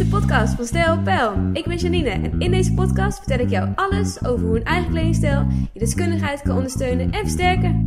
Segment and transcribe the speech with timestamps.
[0.00, 1.50] de podcast van Stijl Pijl.
[1.52, 4.90] Ik ben Janine en in deze podcast vertel ik jou alles over hoe een eigen
[4.90, 7.84] kledingstijl je deskundigheid kan ondersteunen en versterken.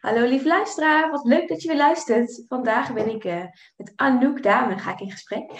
[0.00, 2.44] Hallo lieve luisteraar, wat leuk dat je weer luistert.
[2.48, 3.44] Vandaag ben ik uh,
[3.76, 5.50] met Anouk Dame, ga ik in gesprek.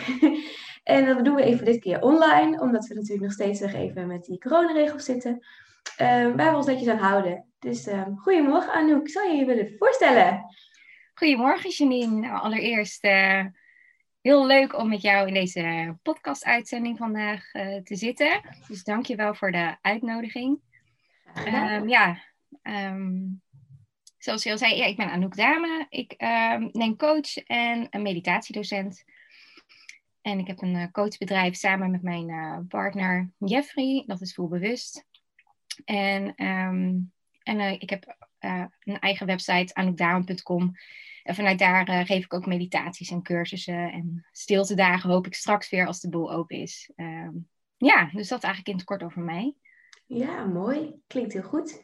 [0.94, 4.06] en dat doen we even dit keer online, omdat we natuurlijk nog steeds nog even
[4.06, 5.46] met die coronaregels zitten.
[6.00, 7.44] Uh, waar we ons netjes aan houden.
[7.58, 10.44] Dus uh, goedemorgen Anouk, zou je je willen voorstellen?
[11.14, 12.20] Goedemorgen Janine.
[12.20, 13.44] Nou, allereerst uh,
[14.20, 18.40] heel leuk om met jou in deze podcast-uitzending vandaag uh, te zitten.
[18.68, 20.60] Dus dank je wel voor de uitnodiging.
[21.46, 22.22] Um, ja,
[22.62, 23.42] um,
[24.18, 25.86] zoals je al zei, ja, ik ben Anouk Dame.
[25.88, 29.04] Ik um, ben coach en een meditatiedocent.
[30.22, 34.04] En ik heb een uh, coachbedrijf samen met mijn uh, partner Jeffrey.
[34.06, 35.06] Dat is voelbewust.
[35.84, 40.74] En, en uh, ik heb een eigen website, anoukdame.com.
[41.30, 45.70] En vanuit daar uh, geef ik ook meditaties en cursussen en stiltedagen hoop ik straks
[45.70, 46.90] weer als de boel open is.
[46.96, 47.28] Uh,
[47.76, 49.54] ja, dus dat eigenlijk in het kort over mij.
[50.06, 50.94] Ja, mooi.
[51.06, 51.82] Klinkt heel goed.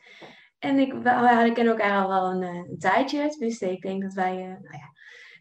[0.59, 3.29] En ik, we kennen elkaar al wel een, een tijdje.
[3.29, 4.91] Tenminste, ik denk dat wij, uh, nou ja,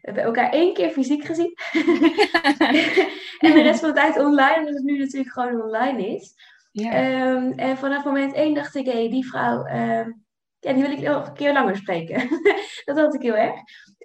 [0.00, 1.54] hebben elkaar één keer fysiek gezien.
[3.38, 6.34] en de rest van de tijd online, omdat het nu natuurlijk gewoon online is.
[6.72, 7.30] Ja.
[7.30, 9.66] Um, en vanaf moment één dacht ik, hé, hey, die vrouw...
[9.66, 10.25] Um,
[10.60, 12.28] ja, die wil ik nog een keer langer spreken.
[12.84, 13.60] dat had ik heel erg.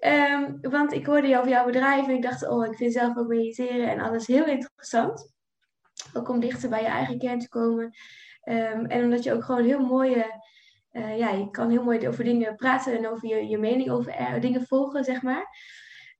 [0.05, 3.27] Um, want ik hoorde over jouw bedrijf en ik dacht, oh, ik vind zelf ook
[3.27, 5.33] mediteren en alles heel interessant.
[6.13, 7.83] Ook om dichter bij je eigen kern te komen.
[8.43, 10.41] Um, en omdat je ook gewoon heel mooie,
[10.91, 14.19] uh, ja, je kan heel mooi over dingen praten en over je, je mening over
[14.19, 15.45] uh, dingen volgen, zeg maar.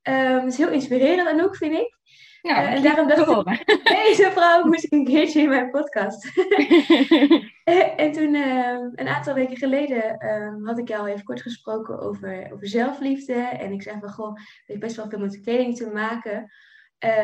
[0.03, 1.99] Um, het is heel inspirerend en ook, vind ik.
[2.41, 6.25] Uh, en daarom dacht ik, deze vrouw moest ik een keertje in mijn podcast.
[7.95, 12.49] en toen, uh, een aantal weken geleden, uh, had ik jou even kort gesproken over,
[12.53, 13.33] over zelfliefde.
[13.33, 16.51] En ik zei van, goh, het heeft best wel veel met kleding te maken.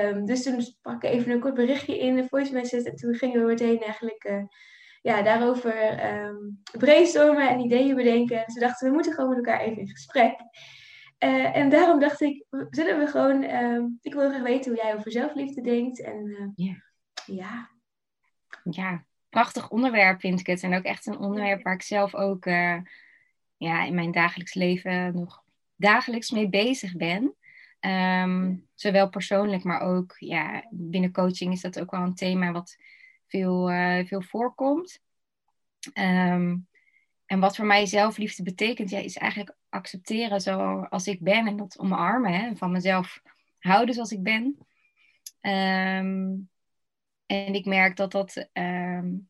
[0.06, 2.90] Um, dus toen sprak ik even een kort berichtje in de voice message.
[2.90, 4.44] En toen gingen we meteen eigenlijk uh,
[5.02, 8.44] ja, daarover um, brainstormen en ideeën bedenken.
[8.46, 10.36] Dus we dachten, we moeten gewoon met elkaar even in gesprek.
[11.20, 14.96] Uh, en daarom dacht ik, zullen we gewoon, uh, ik wil graag weten hoe jij
[14.96, 16.02] over zelfliefde denkt.
[16.02, 16.78] En uh, yeah.
[17.26, 17.70] ja.
[18.64, 20.64] Ja, prachtig onderwerp vind ik het.
[20.64, 22.46] En ook echt een onderwerp waar ik zelf ook
[23.58, 25.44] ja, in mijn dagelijks leven nog
[25.76, 27.36] dagelijks mee bezig ben.
[27.80, 32.78] Um, zowel persoonlijk, maar ook ja, binnen coaching is dat ook wel een thema wat
[33.28, 33.68] veel,
[34.06, 35.02] veel voorkomt.
[35.94, 36.68] Um,
[37.26, 41.80] en wat voor mij zelfliefde betekent, ja, is eigenlijk accepteren zoals ik ben en dat
[41.80, 42.34] omarmen.
[42.34, 43.22] Hè, van mezelf
[43.60, 44.58] houden zoals ik ben.
[45.42, 46.50] Um,
[47.26, 49.30] en ik merk dat, dat, um,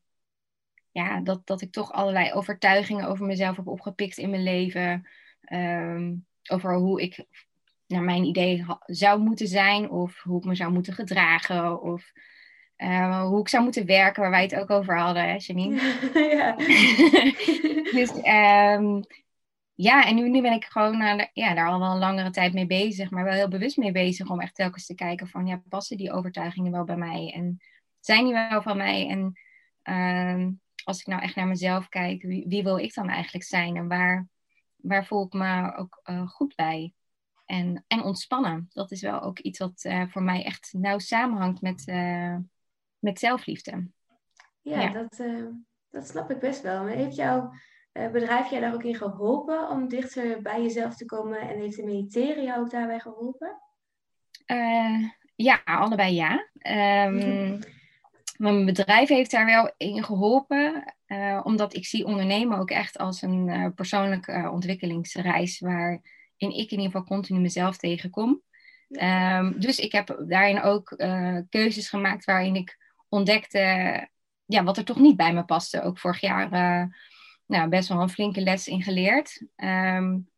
[0.92, 5.08] ja, dat, dat ik toch allerlei overtuigingen over mezelf heb opgepikt in mijn leven.
[5.54, 7.26] Um, over hoe ik
[7.88, 12.12] naar mijn idee zou moeten zijn, of hoe ik me zou moeten gedragen, of
[12.78, 15.82] uh, hoe ik zou moeten werken, waar wij het ook over hadden, hè, Janine?
[16.38, 16.56] ja.
[17.98, 18.12] dus
[18.78, 19.04] um,
[19.80, 22.54] ja, en nu, nu ben ik gewoon uh, ja, daar al wel een langere tijd
[22.54, 25.62] mee bezig, maar wel heel bewust mee bezig om echt telkens te kijken van, ja,
[25.70, 27.32] passen die overtuigingen wel bij mij?
[27.36, 27.58] En
[28.00, 29.08] zijn die wel van mij?
[29.08, 29.40] En
[29.84, 30.48] uh,
[30.84, 33.76] als ik nou echt naar mezelf kijk, wie, wie, wil ik dan eigenlijk zijn?
[33.76, 34.28] En waar,
[34.76, 36.94] waar voel ik me ook uh, goed bij?
[37.46, 38.68] En, en ontspannen.
[38.70, 41.86] Dat is wel ook iets wat uh, voor mij echt nauw samenhangt met,
[43.00, 43.88] met zelfliefde.
[44.62, 44.92] Ja, ja.
[44.92, 45.24] Dat,
[45.90, 46.84] dat snap ik best wel.
[46.84, 47.52] Maar heeft jouw
[48.12, 51.40] bedrijf jij daar ook in geholpen om dichter bij jezelf te komen?
[51.40, 53.62] En heeft de mediteren jou ook daarbij geholpen?
[54.48, 56.48] Uh, ja, allebei ja.
[57.08, 57.60] Um,
[58.38, 63.22] mijn bedrijf heeft daar wel in geholpen, uh, omdat ik zie ondernemen ook echt als
[63.22, 66.02] een uh, persoonlijke ontwikkelingsreis, waarin
[66.38, 68.42] ik in ieder geval continu mezelf tegenkom.
[68.90, 70.94] Um, dus ik heb daarin ook
[71.50, 72.78] keuzes gemaakt waarin ik
[73.10, 73.60] ontdekte
[74.46, 75.82] ja, wat er toch niet bij me paste.
[75.82, 76.50] Ook vorig jaar
[77.48, 79.46] nou, best wel een flinke les in geleerd.
[79.56, 80.30] Um,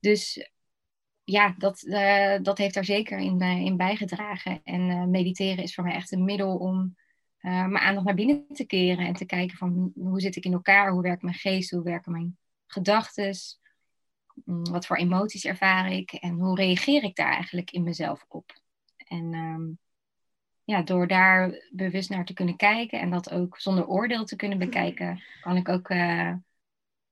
[0.00, 0.50] dus
[1.24, 4.60] ja, dat, uh, dat heeft daar zeker in, in bijgedragen.
[4.64, 6.96] En uh, mediteren is voor mij echt een middel om
[7.40, 9.06] mijn aandacht naar binnen te keren.
[9.06, 10.90] En te kijken van hoe zit ik in elkaar?
[10.90, 11.70] Hoe werkt mijn geest?
[11.70, 13.36] Hoe werken mijn gedachten?
[14.44, 16.12] Mm, wat voor emoties ervaar ik?
[16.12, 18.60] En hoe reageer ik daar eigenlijk in mezelf op?
[18.96, 19.78] En um,
[20.64, 24.58] ja, door daar bewust naar te kunnen kijken en dat ook zonder oordeel te kunnen
[24.58, 25.90] bekijken, kan ik ook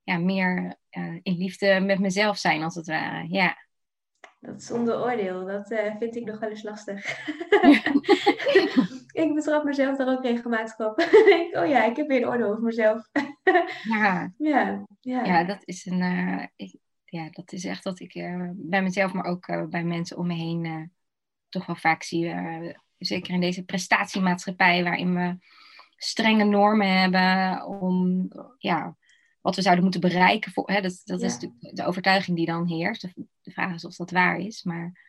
[0.07, 3.27] ja, meer uh, in liefde met mezelf zijn, als het ware.
[3.29, 3.57] Ja.
[4.39, 7.05] Dat zonder oordeel, dat uh, vind ik nog wel eens lastig.
[9.23, 10.99] ik betrap mezelf daar ook regelmatig op.
[11.59, 13.09] oh ja, ik heb weer een oordeel over mezelf.
[13.97, 14.33] ja.
[14.37, 15.23] Ja, ja.
[15.23, 16.49] ja, dat is een.
[16.55, 16.75] Ik,
[17.05, 18.13] ja, dat is echt wat ik
[18.53, 20.91] bij mezelf, maar ook bij mensen om me heen
[21.49, 22.35] toch wel vaak zie
[22.97, 25.37] zeker in deze prestatiemaatschappij, waarin we
[25.95, 28.27] strenge normen hebben om
[28.57, 28.97] ja,
[29.47, 30.51] wat we zouden moeten bereiken.
[30.51, 33.01] Voor, hè, dat dat is de, de, overtuiging die dan heerst.
[33.01, 34.63] De, de, vraag is of dat waar is.
[34.63, 35.05] Maar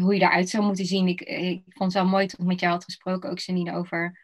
[0.00, 1.08] hoe je daaruit zou moeten zien.
[1.08, 4.18] Ik, ik vond het wel mooi toen ik met jou had gesproken, ook Janine, over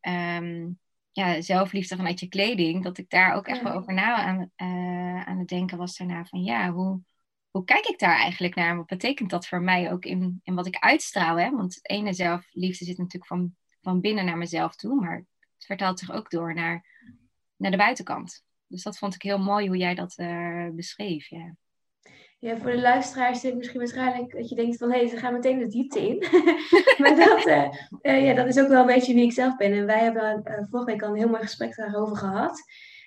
[0.00, 0.78] um,
[1.12, 2.82] ja, zelfliefde vanuit je kleding.
[2.82, 6.24] Dat ik daar ook echt wel over na aan, uh, aan het denken was daarna.
[6.24, 7.00] Van ja, hoe,
[7.50, 8.76] hoe kijk ik daar eigenlijk naar?
[8.76, 11.38] Wat betekent dat voor mij ook in, in wat ik uitstraal?
[11.38, 11.50] Hè?
[11.50, 15.00] Want het ene zelfliefde zit natuurlijk van, van binnen naar mezelf toe.
[15.00, 15.16] Maar
[15.54, 16.84] het vertaalt zich ook door naar,
[17.56, 18.48] naar de buitenkant.
[18.70, 21.28] Dus dat vond ik heel mooi hoe jij dat uh, beschreef.
[21.28, 21.54] Ja.
[22.38, 25.16] Ja, voor de luisteraars is het misschien waarschijnlijk dat je denkt van hé, hey, ze
[25.16, 26.18] gaan meteen de diepte in.
[26.98, 27.68] maar dat, uh,
[28.02, 29.72] uh, ja, dat is ook wel een beetje wie ik zelf ben.
[29.72, 32.62] En wij hebben uh, vorige week al een heel mooi gesprek daarover gehad.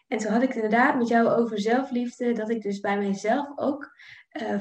[0.07, 3.47] En toen had ik het inderdaad met jou over zelfliefde, dat ik dus bij mijzelf
[3.55, 3.91] ook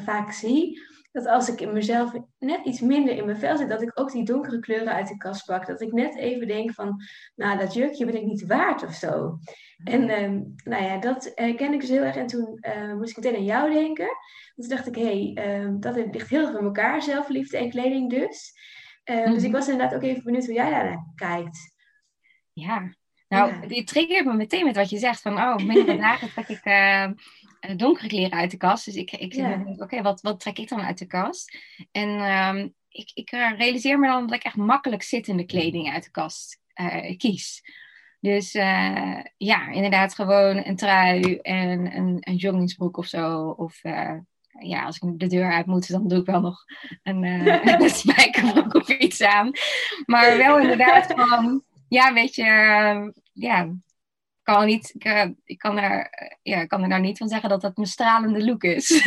[0.05, 0.81] vaak zie
[1.12, 4.12] dat als ik in mezelf net iets minder in mijn vel zit, dat ik ook
[4.12, 5.67] die donkere kleuren uit de kast pak.
[5.67, 7.03] Dat ik net even denk van,
[7.35, 9.38] nou, dat jurkje ben ik niet waard of zo.
[9.85, 12.17] En um, nou ja, dat herken ik dus heel erg.
[12.17, 14.09] En toen uh, moest ik meteen aan jou denken.
[14.55, 18.11] Toen dacht ik, hé, hey, um, dat ligt heel erg bij elkaar, zelfliefde en kleding
[18.11, 18.53] dus.
[19.05, 19.32] Mm-hmm.
[19.32, 21.75] Dus ik was inderdaad ook even benieuwd hoe jij daar kijkt.
[22.53, 22.94] Ja,
[23.29, 25.20] nou, je triggert me meteen met wat je zegt.
[25.20, 26.65] Van, oh, mindere dagen trek ik
[27.76, 28.85] donkere kleren uit de kast.
[28.85, 29.64] Dus ik, ik ja.
[29.67, 31.59] oké, okay, wat, wat trek ik dan uit de kast?
[31.93, 36.11] En um, ik, ik realiseer me dan dat ik echt makkelijk zittende kleding uit de
[36.11, 37.62] kast uh, kies.
[38.20, 43.49] Dus uh, ja, inderdaad gewoon een trui en een, een joggingsbroek of zo.
[43.49, 44.19] Of uh,
[44.58, 46.65] ja, als ik de deur uit moet, dan doe ik wel nog
[47.03, 47.25] een,
[47.82, 49.50] een spijkerbroek of iets aan.
[50.06, 52.44] Maar wel inderdaad gewoon, ja, weet je,
[53.32, 53.73] ja,
[54.43, 56.11] kan niet, ik, uh, ik kan, er,
[56.43, 58.89] ja, kan er nou niet van zeggen dat dat mijn stralende look is.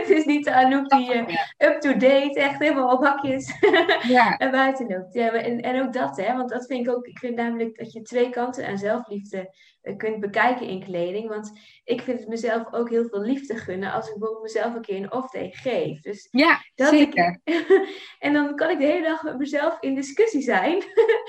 [0.00, 1.22] het is niet de Anouk die uh,
[1.58, 3.52] up-to-date, echt helemaal op hakjes
[4.16, 4.36] ja.
[4.36, 5.14] en buiten loopt.
[5.14, 7.92] Ja, en, en ook dat, hè, want dat vind ik ook, ik vind namelijk dat
[7.92, 9.54] je twee kanten aan zelfliefde
[9.96, 11.28] kunt bekijken in kleding.
[11.28, 11.52] Want
[11.84, 14.96] ik vind het mezelf ook heel veel liefde gunnen als ik bijvoorbeeld mezelf een keer
[14.96, 16.00] een off-day geef.
[16.00, 17.40] Dus ja, dat zeker.
[17.44, 17.64] Ik,
[18.18, 20.82] en dan kan ik de hele dag met mezelf in discussie zijn.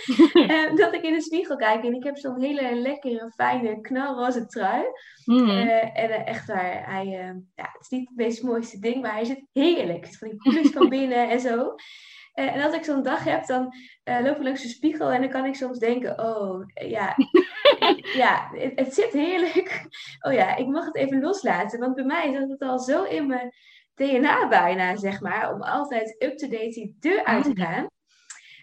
[0.81, 4.84] dat ik in de spiegel kijk en ik heb zo'n hele lekkere, fijne, knalroze trui.
[5.25, 5.50] Mm.
[5.50, 9.02] Uh, en uh, echt waar, hij, uh, ja, het is niet het meest mooiste ding,
[9.02, 10.04] maar hij zit heerlijk.
[10.04, 11.75] Het is van die plus van binnen en zo.
[12.36, 15.46] En als ik zo'n dag heb, dan loop ik langs de spiegel en dan kan
[15.46, 17.16] ik soms denken, oh ja,
[18.24, 19.88] ja het, het, zit heerlijk.
[20.20, 23.28] Oh ja, ik mag het even loslaten, want bij mij zit het al zo in
[23.28, 23.54] mijn
[23.96, 27.58] DNA bijna, zeg maar, om altijd up-to-date die deur uit te mm.
[27.58, 27.88] gaan.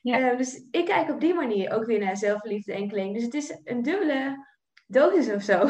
[0.03, 0.35] Ja.
[0.35, 3.15] dus ik kijk op die manier ook weer naar zelfliefde en kleding.
[3.15, 4.47] Dus het is een dubbele
[4.87, 5.69] dosis of zo.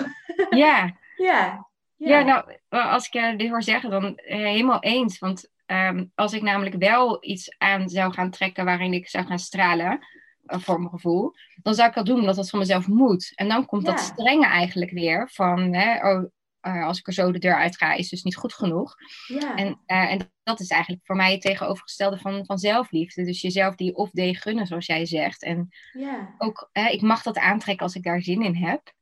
[0.51, 0.97] Ja.
[1.17, 1.71] ja.
[1.97, 5.19] Ja, nou, als ik dit hoor zeggen, dan eh, helemaal eens.
[5.19, 9.39] Want um, als ik namelijk wel iets aan zou gaan trekken waarin ik zou gaan
[9.39, 10.07] stralen,
[10.47, 13.33] uh, voor mijn gevoel, dan zou ik dat doen omdat dat van mezelf moet.
[13.35, 13.91] En dan komt ja.
[13.91, 16.25] dat strenge eigenlijk weer van, hè, oh,
[16.67, 18.95] uh, als ik er zo de deur uit ga, is dus niet goed genoeg.
[19.27, 19.57] Ja.
[19.57, 23.25] En, uh, en dat is eigenlijk voor mij het tegenovergestelde van, van zelfliefde.
[23.25, 25.43] Dus jezelf die off-day gunnen, zoals jij zegt.
[25.43, 26.35] En ja.
[26.39, 28.93] ook, ik mag dat aantrekken als ik daar zin in heb.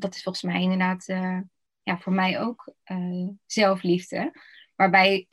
[0.00, 1.04] dat is volgens mij inderdaad
[1.82, 2.74] ja, voor mij ook
[3.46, 4.32] zelfliefde.
[4.76, 5.26] Waarbij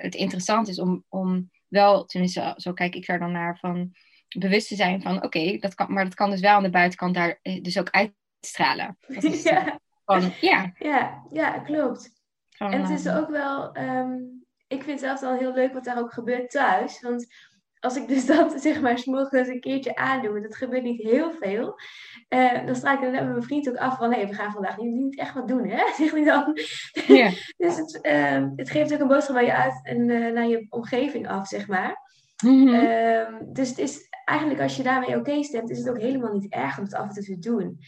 [0.00, 3.92] het interessant is om, om wel, tenminste zo kijk ik daar dan naar, van
[4.38, 6.70] bewust te zijn van oké, okay, dat kan, maar dat kan dus wel aan de
[6.70, 8.98] buitenkant daar dus ook uitstralen.
[9.06, 9.80] Dat is, ja.
[10.04, 10.72] Van, ja.
[10.78, 11.26] ja.
[11.32, 12.10] Ja, klopt.
[12.50, 15.98] Van, en het is ook wel, um, ik vind zelf dan heel leuk wat daar
[15.98, 17.00] ook gebeurt thuis.
[17.00, 17.26] Want
[17.84, 21.78] als ik dus dat zeg maar s'morgens een keertje aandoe, dat gebeurt niet heel veel.
[22.28, 24.76] Uh, dan sta ik met mijn vriend ook af van, hé, hey, we gaan vandaag
[24.76, 25.84] niet, niet echt wat doen, hè?
[25.98, 26.58] Zeg niet dan.
[27.06, 27.30] Ja.
[27.66, 30.66] dus het, uh, het geeft ook een boodschap aan je uit en uh, naar je
[30.68, 32.02] omgeving af, zeg maar.
[32.44, 33.52] Mm -hmm.
[33.52, 36.52] dus het is eigenlijk als je daarmee oké okay stemt, is het ook helemaal niet
[36.52, 37.78] erg om het af en toe te doen.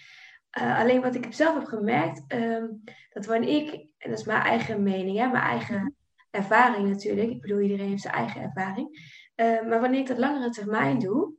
[0.60, 4.42] Uh, alleen wat ik zelf heb gemerkt, um, dat wanneer ik, en dat is mijn
[4.42, 5.96] eigen mening, hè, mijn eigen
[6.30, 8.98] ervaring natuurlijk, ik bedoel iedereen heeft zijn eigen ervaring,
[9.36, 11.32] uh, maar wanneer ik dat langere termijn doe,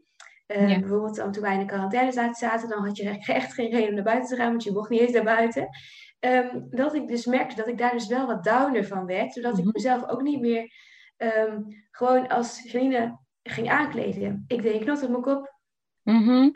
[0.47, 0.79] uh, ja.
[0.79, 4.03] bijvoorbeeld toen wij in de quarantaine zaten, dan had je echt geen reden om naar
[4.03, 5.67] buiten te gaan, want je mocht niet eens naar buiten.
[6.19, 9.51] Um, dat ik dus merkte dat ik daar dus wel wat downer van werd, zodat
[9.51, 9.67] mm -hmm.
[9.67, 10.71] ik mezelf ook niet meer
[11.17, 14.43] um, gewoon als Janine ging aankleden.
[14.47, 15.55] Ik deed een knot op mijn kop.
[16.03, 16.51] Mm -hmm.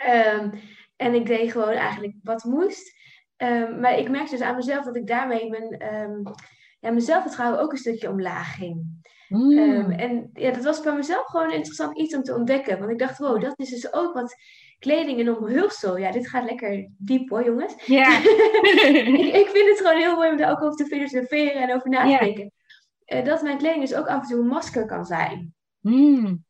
[0.96, 3.00] En ik deed gewoon eigenlijk wat moest.
[3.80, 5.76] Maar ik merkte dus aan mezelf dat ik daarmee mijn,
[6.80, 9.01] ja, mijn zelfvertrouwen ook een stukje omlaag ging.
[9.32, 9.58] Mm.
[9.58, 12.80] Um, en ja, dat was bij mezelf gewoon interessant iets om te ontdekken.
[12.80, 14.36] Want ik dacht, wow, dat is dus ook wat
[14.80, 15.98] kleding en omhulsel.
[15.98, 17.86] Ja, dit gaat lekker diep hoor, jongens.
[17.86, 18.18] Ja.
[18.20, 21.90] ik, ik, vind het gewoon heel mooi om daar ook over te filosoferen en over
[21.90, 22.52] na te denken.
[23.06, 25.54] eh, dat mijn kleding dus ook af en toe een masker kan zijn.
[25.80, 26.46] Hmm.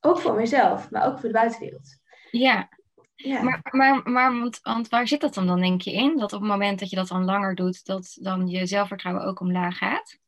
[0.00, 1.98] Ook voor mezelf, maar ook voor de buitenwereld.
[2.30, 2.68] Ja,
[3.14, 3.42] Ja.
[3.42, 6.16] maar, maar, maar want, want waar zit dat dan, dan denk je in?
[6.16, 9.40] Dat op het moment dat je dat dan langer doet, dat dan je zelfvertrouwen ook
[9.40, 10.18] omlaag gaat?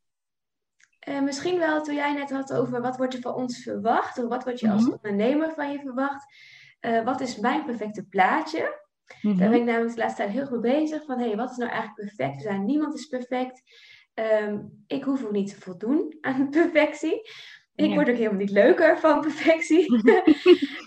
[1.06, 4.28] Eh, misschien wel toen jij net had over wat wordt er van ons verwacht, of
[4.28, 4.92] wat wordt je als Mhm.
[4.92, 6.24] ondernemer van je verwacht.
[6.80, 8.80] Eh, wat is mijn perfecte plaatje?
[9.20, 9.38] Mhm.
[9.38, 11.04] Daar ben ik namelijk de laatste tijd heel goed bezig.
[11.04, 12.34] Van hé, hey, wat is nou eigenlijk perfect?
[12.36, 13.62] Er zijn, niemand is perfect.
[14.14, 17.20] Ehm, ik hoef ook niet te voldoen aan perfectie.
[17.74, 17.94] Ik Ja.
[17.94, 19.86] word ook helemaal niet leuker van perfectie.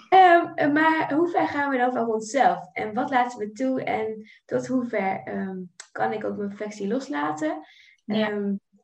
[0.10, 2.70] Ehm, maar hoe ver gaan we dan van onszelf?
[2.74, 3.84] En wat laten we toe?
[3.84, 5.58] En tot hoe ver ehm,
[5.92, 7.62] kan ik ook mijn perfectie loslaten?
[8.06, 8.28] Ja.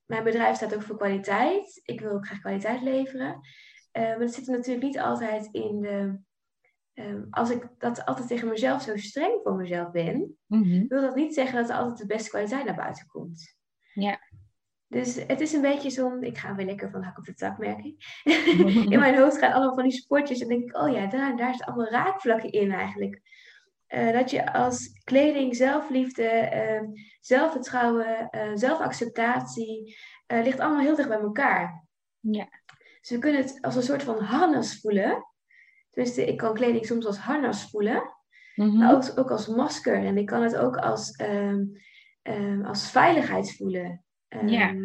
[0.05, 1.81] Mijn bedrijf staat ook voor kwaliteit.
[1.83, 3.39] Ik wil ook graag kwaliteit leveren.
[3.91, 6.19] Eh, maar dat zit er natuurlijk niet altijd in de...
[6.93, 10.87] ehm, als ik dat altijd tegen mezelf zo streng voor mezelf ben, Mhm.
[10.87, 13.55] wil dat niet zeggen dat er altijd de beste kwaliteit naar buiten komt.
[13.93, 14.19] Ja.
[14.87, 17.57] Dus het is een beetje zo'n, ik ga weer lekker van hak op de tak,
[17.57, 18.03] merk ik.
[18.93, 21.49] in mijn hoofd gaan allemaal van die sportjes en denk ik, oh ja, daar, daar
[21.53, 23.21] zitten allemaal raakvlakken in eigenlijk.
[23.87, 26.85] Eh, dat je als kleding, zelfliefde, ehm,
[27.19, 31.85] zelfvertrouwen, eh, zelfacceptatie, eh, ligt allemaal heel dicht bij elkaar.
[32.19, 32.47] Ja.
[33.01, 35.25] Dus we kunnen het als een soort van harnas voelen.
[35.89, 38.13] Tenminste, ik kan kleding soms als harnas voelen.
[38.55, 38.77] Mhm.
[38.77, 40.05] Maar ook, ook als masker.
[40.05, 41.63] En ik kan het ook als, ehm,
[42.21, 44.03] ehm, als veiligheid voelen.
[44.45, 44.75] Ja.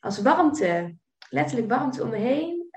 [0.00, 0.96] Als warmte.
[1.28, 2.68] Letterlijk warmte om me heen.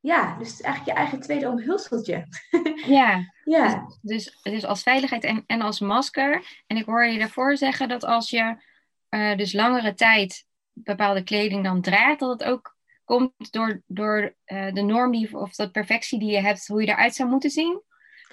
[0.00, 2.26] Ja, dus het is eigenlijk je eigen tweede omhulseltje.
[2.86, 6.62] Ja, ja, dus, dus als veiligheid en, en als masker.
[6.66, 8.56] En ik hoor je daarvoor zeggen dat als je
[9.08, 14.72] eh, dus langere tijd bepaalde kleding dan draagt, dat het ook komt door, door eh,
[14.72, 17.82] de norm die, of de perfectie die je hebt, hoe je eruit zou moeten zien.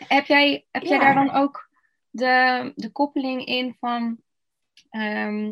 [0.08, 1.70] Heb jij, heb jij daar dan ook
[2.10, 4.18] de, de koppeling in van,
[4.90, 5.52] ehm,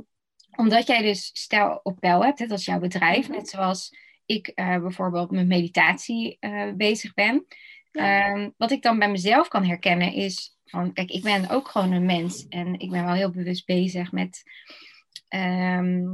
[0.56, 3.38] omdat jij dus stijl op peil hebt, hè, dat is jouw bedrijf, Mhm.
[3.38, 7.46] net zoals ik eh, bijvoorbeeld met meditatie eh, bezig ben.
[7.92, 8.32] Ja.
[8.32, 11.92] Ehm, wat ik dan bij mezelf kan herkennen is van, kijk, ik ben ook gewoon
[11.92, 14.44] een mens en ik ben wel heel bewust bezig met,
[15.28, 16.06] ehm,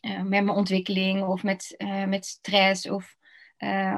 [0.00, 1.74] eh, met mijn ontwikkeling of met,
[2.06, 2.88] met stress.
[2.88, 3.16] Of,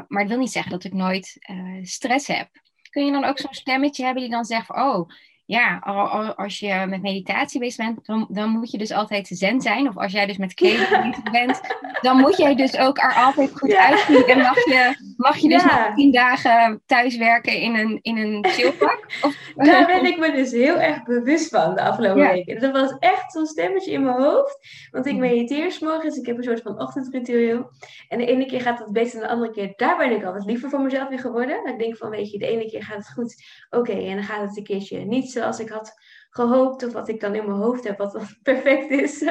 [0.08, 1.38] maar het wil niet zeggen dat ik nooit
[1.82, 2.50] stress heb.
[2.90, 5.10] Kun je dan ook zo'n stemmetje hebben die dan zegt van, oh
[5.46, 9.26] ja, al- al- als je met meditatie bezig bent, dan, dan moet je dus altijd
[9.28, 9.88] zen zijn.
[9.88, 11.60] Of als jij dus met kleding bezig bent,
[12.00, 13.86] dan moet jij dus ook er altijd goed Ja.
[13.88, 14.24] uitzien.
[14.26, 15.86] En mag je, mag je dus Ja.
[15.86, 19.04] nog tien dagen thuis werken in een, in een chillpak?
[19.22, 22.32] Of, daar ben ik me dus heel erg bewust van de afgelopen Ja.
[22.32, 22.60] weken.
[22.60, 24.58] Dat was echt zo'n stemmetje in mijn hoofd.
[24.90, 25.20] Want ik Mhm.
[25.20, 26.16] mediteer 's morgens.
[26.16, 27.70] Ik heb een soort van ochtendritueel.
[28.08, 29.72] En de ene keer gaat het beter dan de andere keer.
[29.76, 31.56] Daar ben ik altijd liever voor mezelf in geworden.
[31.64, 33.34] Dat ik denk van, weet je, de ene keer gaat het goed.
[33.70, 35.94] Oké, en dan gaat het een keertje niet zoals ik had
[36.30, 36.86] gehoopt.
[36.86, 39.22] Of wat ik dan in mijn hoofd heb, wat dan perfect is.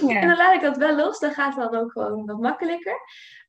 [0.00, 0.20] En ja.
[0.20, 1.18] dan laat ik dat wel los.
[1.18, 3.00] Dan gaat het dan ook gewoon wat makkelijker.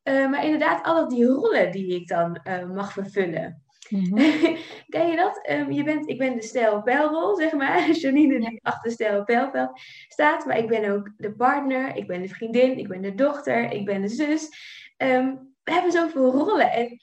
[0.03, 3.63] Eh, maar inderdaad, alle die rollen die ik dan eh, mag vervullen.
[3.89, 4.15] Mhm.
[4.93, 5.45] Ken je dat?
[5.45, 7.91] Ehm, je bent, ik ben de stijl pijlrol, zeg maar.
[7.91, 10.45] Janine die achter stijl pijlveld staat.
[10.45, 13.85] Maar ik ben ook de partner, ik ben de vriendin, ik ben de dochter, ik
[13.85, 14.49] ben de zus.
[14.97, 16.71] Ehm, we hebben zoveel rollen.
[16.71, 16.99] En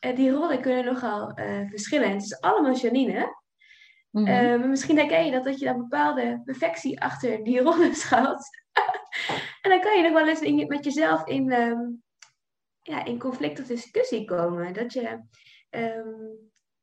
[0.00, 1.32] eh, die rollen kunnen nogal
[1.68, 2.06] verschillen.
[2.06, 3.41] En het is allemaal Janine.
[4.12, 4.26] Mhm.
[4.26, 8.48] Eh, maar misschien herken je dat, dat je dan bepaalde perfectie achter die rollen schuilt.
[9.62, 11.80] en dan kan je nog wel eens in je- met jezelf in, ehm,
[12.82, 14.72] ja, in conflict of discussie komen.
[14.72, 15.20] Dat je,
[15.70, 16.08] ehm,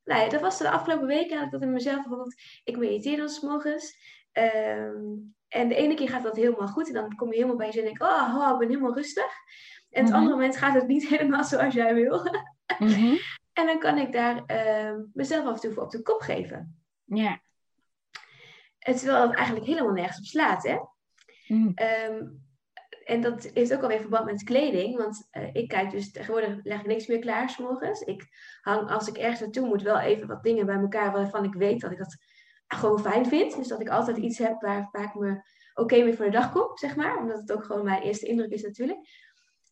[0.04, 2.36] nou ja, dat was de afgelopen weken had ik dat in mezelf bijvoorbeeld.
[2.64, 4.18] Ik mediteer dan 's morgens.
[4.32, 5.04] ehm,
[5.48, 6.88] en de ene keer gaat dat helemaal goed.
[6.88, 9.32] En dan kom je helemaal bij jezelf en denk oh, oh, ik ben helemaal rustig.
[9.90, 10.20] En het Mhm.
[10.20, 12.22] andere moment gaat het niet helemaal zoals jij wil.
[12.80, 13.16] Mhm.
[13.54, 14.44] en dan kan ik daar
[15.14, 16.79] mezelf af en toe voor op de kop geven.
[17.10, 17.42] Ja.
[18.80, 20.78] Terwijl het eigenlijk helemaal nergens op slaat, hè?
[21.48, 21.72] Mhm.
[21.74, 22.28] Ehm,
[23.04, 24.98] en dat heeft ook alweer verband met kleding.
[24.98, 28.02] Want eh, ik kijk dus tegenwoordig leg ik niks meer klaar 's morgens.
[28.02, 28.28] Ik
[28.62, 31.82] hang als ik ergens naartoe moet wel even wat dingen bij elkaar waarvan ik weet
[31.82, 32.18] dat ik dat
[32.68, 33.56] gewoon fijn vind.
[33.56, 35.42] Dus dat ik altijd iets heb waar, waar ik me
[35.74, 37.18] oké mee voor de dag kom, zeg maar.
[37.18, 39.00] Omdat het ook gewoon mijn eerste indruk is natuurlijk.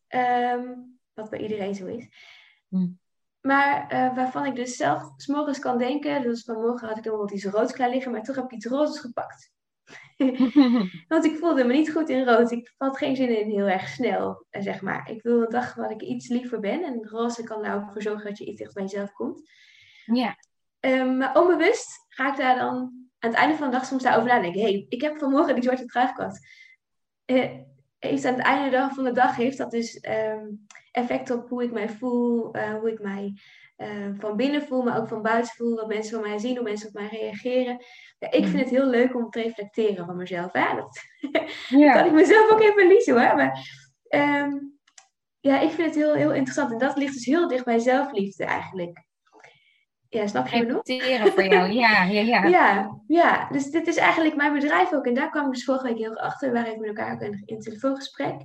[0.08, 0.74] Ehm,
[1.14, 2.08] wat bij iedereen zo is.
[2.68, 3.00] Hmm.
[3.48, 6.22] Maar eh, waarvan ik dus zelf 's morgens kan denken.
[6.22, 8.12] Dus vanmorgen had ik nog wel iets roods klaar liggen.
[8.12, 9.52] Maar toch heb ik iets rozes gepakt.
[11.08, 12.52] Want ik voelde me niet goed in rood.
[12.52, 15.10] Ik had geen zin in heel erg snel, eh, zeg maar.
[15.10, 16.84] Ik wil een dag waar ik iets liever ben.
[16.84, 19.50] En roze kan daar ook voor zorgen dat je iets dicht bij jezelf komt.
[20.06, 20.36] ja.
[20.80, 22.76] Ehm, maar onbewust ga ik daar dan
[23.20, 24.62] aan het einde van de dag soms daarover nadenken.
[24.62, 26.40] Hé, hey, ik heb vanmorgen die zwarte gehad.
[27.26, 27.52] Eh,
[28.00, 30.46] heeft aan het einde van de dag heeft dat dus ehm,
[30.98, 33.34] effect op hoe ik mij voel, uh, hoe ik mij
[33.78, 36.64] uh, van binnen voel, maar ook van buiten voel, wat mensen van mij zien, hoe
[36.64, 37.78] mensen op mij reageren.
[38.20, 38.60] Ja, ik vind mm.
[38.60, 40.54] het heel leuk om te reflecteren van mezelf.
[40.54, 41.00] Ja, dat
[41.68, 41.94] ja.
[41.94, 43.36] kan ik mezelf ook even verliezen hoor.
[43.36, 43.60] Maar
[44.10, 44.80] um,
[45.40, 46.72] ja, ik vind het heel, heel interessant.
[46.72, 49.06] En dat ligt dus heel dicht bij zelfliefde eigenlijk.
[50.10, 50.82] Ja, snap je nog?
[51.34, 52.46] voor jou, ja, ja, ja.
[52.58, 55.06] ja, ja, dus dit is eigenlijk mijn bedrijf ook.
[55.06, 56.52] En daar kwam ik dus vorige week heel erg achter.
[56.52, 58.36] We waren met elkaar ook in, een telefoongesprek.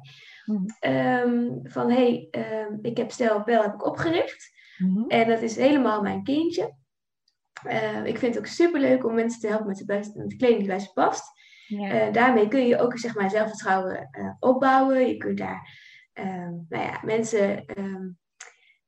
[0.45, 0.67] Mm.
[0.91, 4.51] Um, van, hé, hey, um, ik heb Stel Bel heb ik opgericht.
[4.79, 5.09] Mm-hmm.
[5.09, 6.75] En dat is helemaal mijn kindje.
[7.67, 10.31] Uh, ik vind het ook super leuk om mensen te helpen met de, best, met
[10.31, 11.25] de kleding die bij ze past.
[11.67, 12.07] Ja.
[12.07, 15.09] Uh, daarmee kun je ook zeg maar, zelfvertrouwen uh, opbouwen.
[15.09, 15.69] Je kunt daar
[16.15, 17.65] um, nou ja, mensen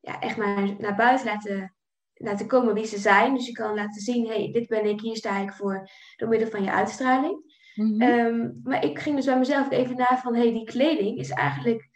[0.01, 1.75] ja, echt maar naar buiten laten
[2.15, 3.35] laten komen wie ze zijn.
[3.35, 6.49] Dus je kan laten zien, hey, dit ben ik, hier sta ik voor, door middel
[6.49, 7.54] van je uitstraling.
[7.75, 8.00] Mhm.
[8.02, 11.88] Ehm, maar ik ging dus bij mezelf even na van, hey, die kleding is eigenlijk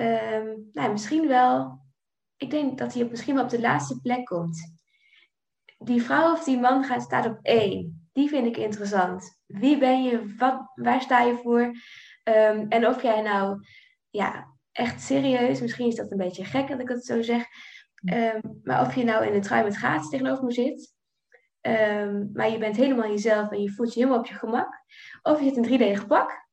[0.00, 1.80] um, nou, misschien wel,
[2.36, 4.74] ik denk dat hij misschien wel op de laatste plek komt.
[5.78, 8.08] Die vrouw of die man gaat, staat op één.
[8.12, 9.40] Die vind ik interessant.
[9.46, 10.34] Wie ben je?
[10.38, 11.62] Wat, waar sta je voor?
[12.24, 13.60] Um, en of jij nou
[14.10, 17.46] ja, echt serieus, misschien is dat een beetje gek dat ik dat zo zeg,
[18.06, 20.94] Ehm, maar of je nou in een trui met gaten tegenover me zit,
[21.66, 24.84] um, maar je bent helemaal jezelf en je voelt je helemaal op je gemak,
[25.22, 26.44] of je in een 3D pak.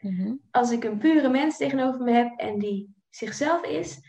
[0.00, 0.34] Mhm.
[0.50, 4.00] Als ik een pure mens tegenover me heb en die zichzelf is,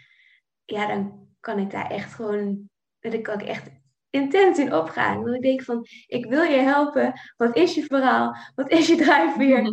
[0.65, 3.69] ja, dan kan ik daar echt gewoon, dan kan ik echt
[4.09, 5.23] intens in opgaan.
[5.23, 7.13] Want ik denk van, ik wil je helpen.
[7.37, 8.35] Wat is je verhaal?
[8.55, 9.65] Wat is je drijfveer?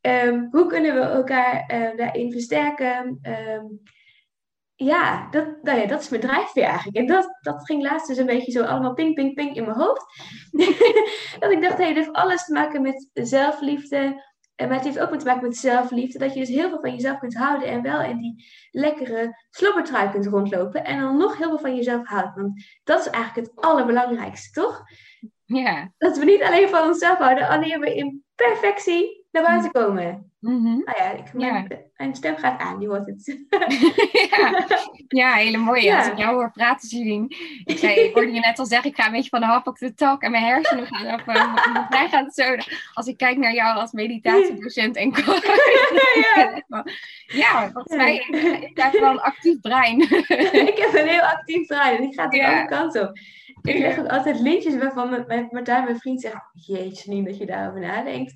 [0.00, 3.18] Um, hoe kunnen we elkaar uh, daarin versterken?
[4.84, 6.96] Ja, dat, nou ja, dat is mijn drijfveer eigenlijk.
[6.96, 9.76] En dat, dat ging laatst dus een beetje zo allemaal ping, ping, ping in mijn
[9.76, 10.04] hoofd.
[11.40, 14.28] dat ik dacht, hey, het heeft alles te maken met zelfliefde.
[14.56, 16.18] Maar het heeft ook te maken met zelfliefde.
[16.18, 17.68] Dat je dus heel veel van jezelf kunt houden.
[17.68, 20.84] En wel in die lekkere slobbertrui kunt rondlopen.
[20.84, 22.34] En dan nog heel veel van jezelf houdt.
[22.34, 24.82] Want dat is eigenlijk het allerbelangrijkste, toch?
[25.44, 25.92] Ja.
[25.98, 27.48] Dat we niet alleen van onszelf houden.
[27.48, 30.30] Wanneer we in perfectie naar buiten komen.
[30.40, 31.32] Mm Nou ja, ik,
[31.96, 33.38] mijn, stem gaat aan, die hoort het.
[34.30, 34.66] ja.
[35.08, 35.82] ja, hele mooie.
[35.82, 35.98] Ja.
[35.98, 37.36] Als ik jou hoor praten, zien.
[37.64, 39.66] Ik, zei, ik hoorde je net al zeggen, ik ga een beetje van de hap
[39.66, 41.28] op de tak en mijn hersenen gaan op.
[41.28, 42.72] Uh, mij gaat het zo.
[42.94, 46.62] Als ik kijk naar jou als meditatiedocent en ja.
[47.42, 48.16] ja, volgens mij
[48.60, 50.00] ik heb wel een actief brein.
[50.72, 52.00] ik heb een heel actief brein.
[52.00, 53.18] Die gaat de andere kant op.
[53.62, 57.46] Ik leg ook altijd liedjes waarvan mijn, Martijn, mijn vriend, zegt: Jeetje, niet dat je
[57.46, 58.34] daarover nadenkt.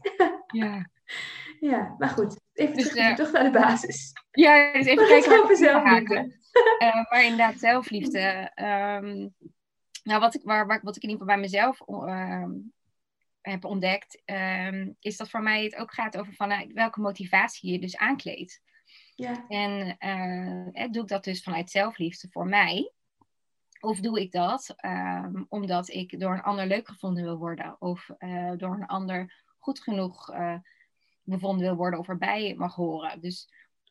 [0.55, 0.87] Ja.
[1.61, 2.41] Ja, maar goed.
[2.53, 4.13] Even dus, terug, uh, terug naar de basis.
[4.31, 6.37] Ja, dus even kijken over zelfliefde.
[6.83, 8.51] Uh, maar inderdaad, zelfliefde.
[8.55, 9.35] Um,
[10.03, 12.73] nou, wat ik, waar, waar, wat ik in ieder geval bij mezelf um,
[13.41, 17.79] heb ontdekt, um, is dat voor mij het ook gaat over vanuit welke motivatie je
[17.79, 18.61] dus aankleedt.
[19.15, 19.45] Ja.
[19.49, 22.93] En uh, doe ik dat dus vanuit zelfliefde voor mij?
[23.81, 27.81] Of doe ik dat um, omdat ik door een ander leuk gevonden wil worden?
[27.81, 30.59] Of uh, door een ander goed genoeg uh,
[31.23, 33.21] bevonden wil worden of erbij mag horen.
[33.21, 33.49] Dus,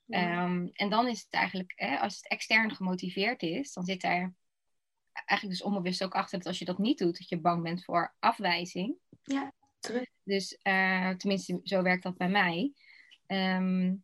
[0.08, 4.34] um, en dan is het eigenlijk, hè, als het extern gemotiveerd is, dan zit daar
[5.12, 7.84] eigenlijk dus onbewust ook achter dat als je dat niet doet, dat je bang bent
[7.84, 8.96] voor afwijzing.
[9.24, 10.10] Ja, terug.
[10.24, 12.74] Dus uh, tenminste, zo werkt dat bij mij.
[13.28, 14.04] Um,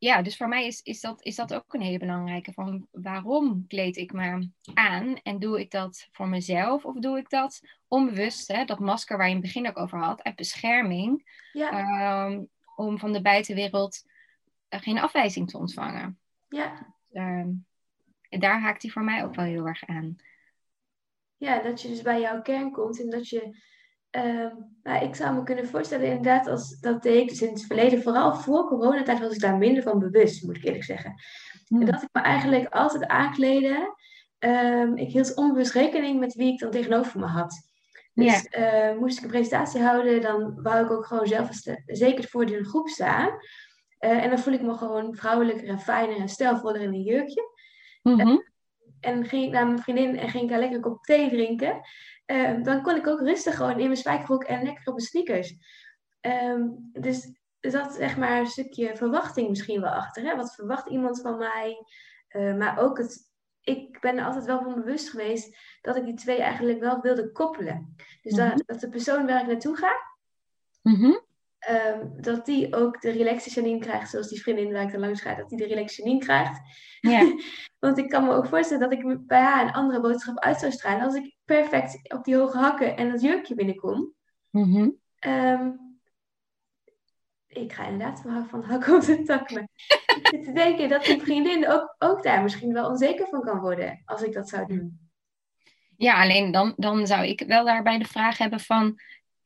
[0.00, 2.52] ja, dus voor mij is, is, dat, is dat ook een hele belangrijke.
[2.52, 5.16] Van waarom kleed ik me aan?
[5.22, 8.48] En doe ik dat voor mezelf of doe ik dat onbewust?
[8.48, 8.64] Hè?
[8.64, 11.24] Dat masker waar je in het begin ook over had, en bescherming.
[11.52, 11.70] Ja.
[11.70, 12.42] Ehm,
[12.76, 14.04] om van de buitenwereld
[14.70, 16.18] uh, geen afwijzing te ontvangen.
[16.48, 16.94] Ja.
[17.12, 17.66] Um,
[18.28, 20.16] en daar haakt hij voor mij ook wel heel erg aan.
[21.36, 23.56] Ja, dat je dus bij jouw kern komt en dat je
[24.10, 27.66] Ehm, nou, ik zou me kunnen voorstellen, inderdaad, als dat deed ik dus in het
[27.66, 31.14] verleden, vooral voor coronatijd, was ik daar minder van bewust, moet ik eerlijk zeggen.
[31.68, 33.94] En dat ik me eigenlijk altijd aankleden.
[34.38, 37.68] Um, ik hield onbewust rekening met wie ik dan tegenover me had.
[38.14, 41.48] Dus uh, moest ik een presentatie houden, dan wou ik ook gewoon zelf
[41.86, 43.28] zeker voor de groep staan.
[43.28, 47.42] Uh, en dan voel ik me gewoon vrouwelijker en fijner en stijlvoller in een jurkje.
[48.02, 48.48] Mm
[49.00, 51.80] en ging ik naar mijn vriendin en ging ik daar lekker een kop thee drinken.
[52.30, 55.54] Ehm, dan kon ik ook rustig gewoon in mijn spijkerbroek en lekker op mijn sneakers.
[56.20, 60.22] Um, dus er zat zeg maar een stukje verwachting misschien wel achter.
[60.22, 60.36] Hè?
[60.36, 61.86] Wat verwacht iemand van mij?
[62.30, 66.14] Uh, maar ook het, ik ben er altijd wel van bewust geweest dat ik die
[66.14, 67.94] twee eigenlijk wel wilde koppelen.
[68.22, 68.60] Dus dat, mhm.
[68.66, 69.92] dat, de persoon waar ik naartoe ga,
[70.82, 71.28] mm
[71.68, 75.20] Um, dat die ook de relaxe Janine krijgt, zoals die vriendin waar ik er langs
[75.20, 76.60] ga, dat die de relaxe Janine krijgt.
[77.00, 77.34] Ja.
[77.78, 80.72] Want ik kan me ook voorstellen dat ik bij haar een andere boodschap uit zou
[80.72, 84.14] stralen als ik perfect op die hoge hakken en dat jurkje binnenkom.
[84.50, 85.90] Mm um,
[87.50, 89.50] ik ga inderdaad van, van hak op de tak.
[89.50, 89.62] Maar
[90.16, 93.60] ik zit te denken dat die vriendin ook, ook daar misschien wel onzeker van kan
[93.60, 95.08] worden als ik dat zou doen.
[95.96, 99.00] Ja, alleen dan, dan zou ik wel daarbij de vraag hebben van...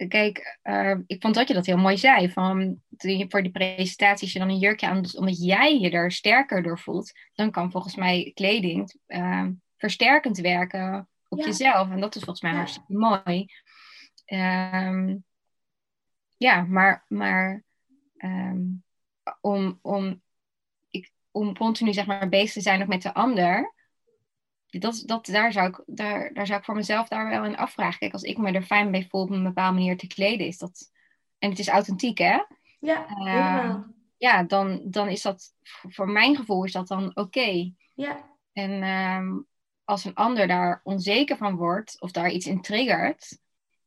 [0.08, 2.30] Kijk, uh, ik vond dat je dat heel mooi zei.
[2.30, 2.82] Van,
[3.28, 6.78] voor die presentaties je dan een jurkje aan doet, omdat jij je er sterker door
[6.78, 7.12] voelt.
[7.34, 11.90] Dan kan volgens mij kleding uh, versterkend werken op jezelf.
[11.90, 12.56] En dat is volgens mij ja.
[12.56, 13.46] hartstikke mooi.
[14.26, 15.24] Um,
[16.36, 17.64] ja, maar, maar
[18.16, 18.84] um,
[19.40, 20.22] om, om,
[20.90, 23.74] ik, om continu zeg maar, bezig te zijn nog met de ander.
[24.80, 27.98] Dat, dat, daar, zou ik, daar, daar zou ik voor mezelf daar wel in afvragen.
[27.98, 30.58] Kijk, als ik me er fijn bij voel op een bepaalde manier te kleden, is
[30.58, 30.92] dat.
[31.38, 32.38] En het is authentiek, hè?
[32.80, 33.76] Ja, uh,
[34.16, 35.54] Ja, dan, dan is dat.
[35.62, 37.20] Voor mijn gevoel is dat dan oké.
[37.20, 37.74] Okay.
[37.94, 38.32] Ja.
[38.52, 39.46] En um,
[39.84, 43.38] als een ander daar onzeker van wordt of daar iets in triggert,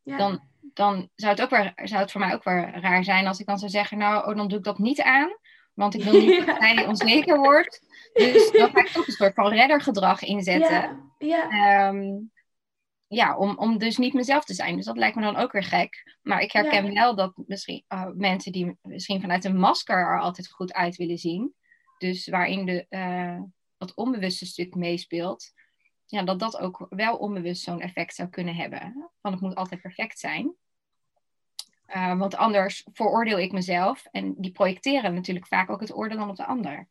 [0.03, 0.17] ja.
[0.17, 0.41] dan,
[0.73, 3.45] dan zou, het ook weer, zou het voor mij ook weer raar zijn als ik
[3.45, 5.29] dan zou zeggen, nou, oh, dan doe ik dat niet aan,
[5.77, 7.81] want ik wil niet dat hij onzeker wordt.
[8.13, 11.11] Dus dan ga ik ook een soort van reddergedrag inzetten.
[11.17, 11.87] Ja, ja.
[11.87, 12.31] Um,
[13.07, 14.75] ja om, om dus niet mezelf te zijn.
[14.75, 16.17] Dus dat lijkt me dan ook weer gek.
[16.21, 16.93] Maar ik herken ja.
[16.93, 21.17] wel dat misschien uh, mensen die misschien vanuit een masker er altijd goed uit willen
[21.17, 21.53] zien.
[21.97, 23.41] Dus waarin de, uh,
[23.77, 25.53] dat onbewuste stuk meespeelt
[26.05, 29.11] ja, dat dat ook wel onbewust zo'n effect zou kunnen hebben.
[29.21, 30.55] Van het moet altijd perfect zijn.
[31.95, 34.05] Uh, want anders veroordeel ik mezelf.
[34.11, 36.87] En die projecteren natuurlijk vaak ook het oordeel dan op de ander.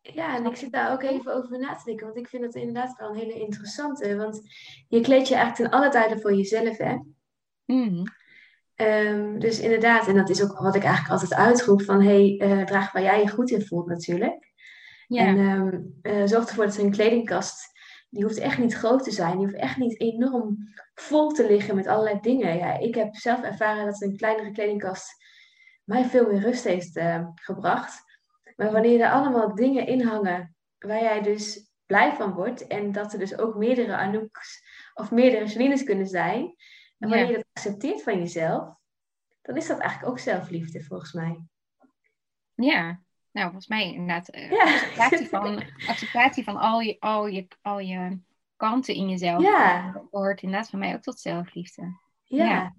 [0.00, 2.06] Ja, en ik zit daar ook even over na te denken.
[2.06, 4.16] Want ik vind het inderdaad wel een hele interessante.
[4.16, 4.40] Want
[4.88, 6.96] je kleed je eigenlijk ten alle tijden voor jezelf, hè?
[7.64, 8.04] Mm.
[8.76, 11.82] Um, dus inderdaad, en dat is ook wat ik eigenlijk altijd uitroep.
[11.82, 14.52] Van, hey, uh, draag waar jij je goed in voelt natuurlijk.
[15.06, 15.26] Ja.
[15.26, 17.78] En um, uh, zorg ervoor dat er een kledingkast
[18.10, 19.36] die hoeft echt niet groot te zijn.
[19.36, 20.56] Die hoeft echt niet enorm
[20.94, 22.56] vol te liggen met allerlei dingen.
[22.56, 25.14] Ja, ik heb zelf ervaren dat een kleinere kledingkast
[25.84, 28.02] mij veel meer rust heeft uh, gebracht.
[28.56, 32.66] Maar wanneer er allemaal dingen in hangen waar jij dus blij van wordt.
[32.66, 34.62] En dat er dus ook meerdere Anouks
[34.94, 36.42] of meerdere Janines kunnen zijn.
[36.98, 37.30] En wanneer ja.
[37.30, 38.74] je dat accepteert van jezelf,
[39.42, 41.40] dan is dat eigenlijk ook zelfliefde volgens mij.
[42.54, 43.00] Ja,
[43.32, 44.62] nou, volgens mij inderdaad uh, ja.
[44.62, 48.18] acceptatie, van, acceptatie van al je, al, je, al je
[48.56, 49.42] kanten in jezelf.
[49.42, 49.92] Ja.
[49.92, 51.98] Dat hoort inderdaad van mij ook tot zelfliefde.
[52.24, 52.44] Ja.
[52.44, 52.74] ja.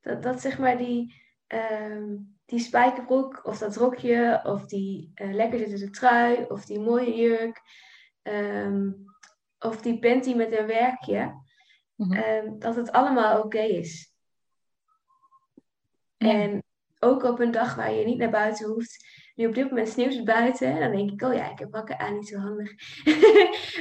[0.00, 5.58] Dat, dat zeg maar die, um, die spijkerbroek of dat rokje of die uh, lekker
[5.58, 7.62] zittende trui of die mooie jurk
[8.22, 9.04] um,
[9.58, 11.44] of die panty met een werkje.
[11.94, 12.12] Mhm.
[12.12, 14.14] Um, dat het allemaal oké okay is.
[16.16, 16.30] Ja.
[16.30, 16.62] En
[16.98, 19.06] ook op een dag waar je niet naar buiten hoeft.
[19.36, 20.66] Nu op dit moment sneeuwt het buiten.
[20.66, 22.72] En dan denk ik, oh ja, ik heb wakker aan, niet zo handig.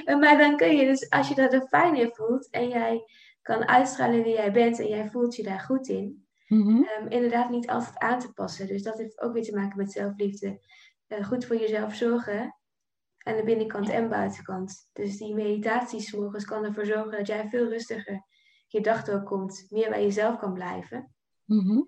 [0.22, 2.50] maar dan kun je dus, als je dat er fijn in voelt.
[2.50, 3.04] En jij
[3.42, 4.80] kan uitstralen wie jij bent.
[4.80, 6.26] En jij voelt je daar goed in.
[6.48, 6.70] Mhm.
[6.70, 8.68] Um, inderdaad niet altijd aan te passen.
[8.68, 10.60] Dus dat heeft ook weer te maken met zelfliefde.
[11.08, 12.56] Uh, goed voor jezelf zorgen.
[13.18, 14.90] Aan de binnenkant en buitenkant.
[14.94, 18.26] Dus die meditaties morgens kan ervoor zorgen dat jij veel rustiger
[18.68, 19.66] je dag doorkomt.
[19.70, 21.14] Meer bij jezelf kan blijven.
[21.46, 21.82] Mhm.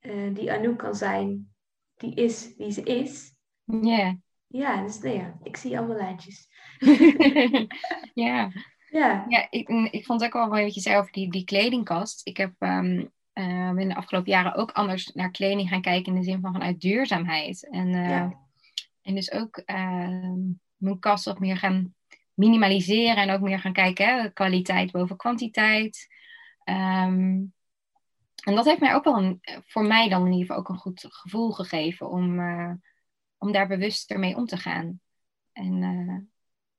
[0.00, 1.53] Uh, die Anouk kan zijn,
[1.96, 3.34] die is wie ze is.
[3.64, 4.16] Ja.
[4.46, 6.48] Ja, dus nou ja, ik zie allemaal lijntjes.
[8.24, 8.50] ja.
[8.90, 9.24] Ja.
[9.28, 12.26] Ja, ik, ik vond ook wel wat je zei over die, die kledingkast.
[12.26, 16.18] Ik heb um, uh, in de afgelopen jaren ook anders naar kleding gaan kijken in
[16.18, 17.68] de zin van vanuit duurzaamheid.
[17.70, 18.38] En, uh, Ja.
[19.02, 20.32] en dus ook uh,
[20.76, 21.94] mijn kast wat meer gaan
[22.34, 26.08] minimaliseren en ook meer gaan kijken, hè, kwaliteit boven kwantiteit.
[26.64, 27.53] Um,
[28.42, 30.76] en dat heeft mij ook wel een, voor mij dan in ieder geval ook een
[30.76, 32.72] goed gevoel gegeven om, uh,
[33.38, 35.00] om daar bewuster mee om te gaan.
[35.52, 36.18] En uh,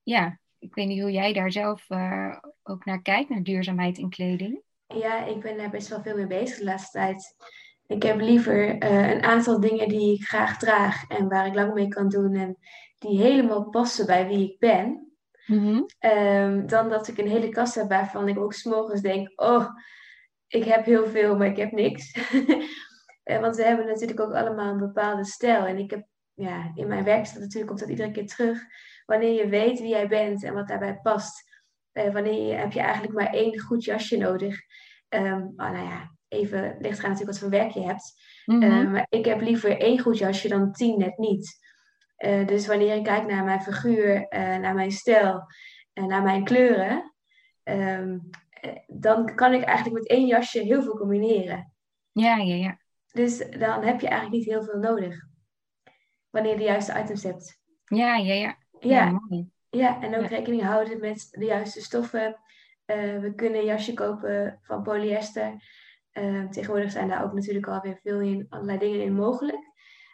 [0.03, 4.09] ja, ik weet niet hoe jij daar zelf uh, ook naar kijkt, naar duurzaamheid in
[4.09, 4.61] kleding.
[4.87, 7.35] Ja, ik ben daar best wel veel mee bezig de laatste tijd.
[7.87, 11.87] Ik heb liever een aantal dingen die ik graag draag en waar ik lang mee
[11.87, 12.57] kan doen en
[12.99, 15.11] die helemaal passen bij wie ik ben.
[15.45, 15.85] Mm-hmm.
[15.99, 19.67] Um, dan dat ik een hele kast heb waarvan ik ook s'morgens denk, oh,
[20.47, 22.11] ik heb heel veel, maar ik heb niks.
[23.41, 25.65] Want we hebben natuurlijk ook allemaal een bepaalde stijl.
[25.65, 28.59] En ik heb, ja, in mijn werk staat natuurlijk komt dat iedere keer terug.
[29.05, 31.53] Wanneer je weet wie jij bent en wat daarbij past.
[31.93, 34.59] Uh, wanneer je, heb je eigenlijk maar één goed jasje nodig.
[35.09, 38.13] Um, oh, nou ja, even ligt eraan natuurlijk wat voor werk je hebt.
[38.45, 38.85] Mm-hmm.
[38.85, 41.57] Uh, maar ik heb liever één goed jasje dan tien net niet.
[42.25, 45.43] Uh, dus wanneer ik kijk naar mijn figuur, naar mijn stijl,
[45.93, 47.13] naar mijn kleuren.
[47.63, 48.29] Um,
[48.87, 51.73] dan kan ik eigenlijk met één jasje heel veel combineren.
[52.11, 52.79] Ja, ja, ja.
[53.11, 55.25] Dus dan heb je eigenlijk niet heel veel nodig.
[56.29, 57.59] Wanneer je de juiste items hebt.
[57.85, 58.57] Ja, ja, ja.
[58.79, 59.19] Ja,
[59.69, 60.27] ja, en ook Ja.
[60.27, 62.39] rekening houden met de juiste stoffen.
[62.85, 65.63] Uh, we kunnen een jasje kopen van polyester.
[66.11, 69.71] Ehm, tegenwoordig zijn daar ook natuurlijk alweer veel in, allerlei dingen in mogelijk.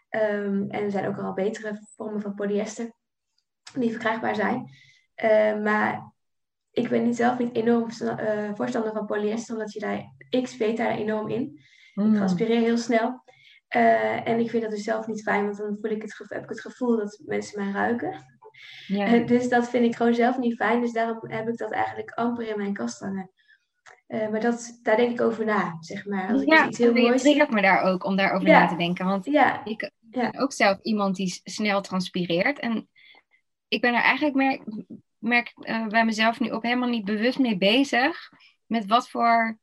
[0.10, 2.92] Ehm, en er zijn ook al betere vormen van polyester
[3.74, 4.70] die verkrijgbaar zijn.
[5.64, 6.11] maar
[6.72, 10.78] ik ben niet zelf niet enorm uh, voorstander van polyester, omdat je daar, ik zweet
[10.78, 11.60] daar enorm in.
[11.94, 13.24] Ik transpireer heel snel.
[13.76, 16.44] Uh, en ik vind dat dus zelf niet fijn, want dan voel ik het, heb
[16.44, 18.26] ik het gevoel dat mensen mij ruiken.
[18.88, 19.18] Ja.
[19.18, 20.82] dus dat vind ik gewoon zelf niet fijn.
[20.82, 23.32] Dus daarom heb ik dat eigenlijk amper in mijn kast hangen.
[24.08, 26.32] Uh, maar dat, daar denk ik over na, zeg maar.
[26.32, 27.22] Als ik ja, iets heel moois...
[27.22, 28.60] triggert me daar ook om daarover ja.
[28.60, 29.06] na te denken.
[29.06, 29.66] Want ja.
[29.66, 32.60] ik ben ook zelf iemand die snel transpireert.
[32.60, 32.90] En
[33.68, 34.64] ik ben er eigenlijk,
[35.22, 38.30] merk, merk uh, bij mezelf nu ook helemaal niet bewust mee bezig.
[38.66, 39.58] Met wat voor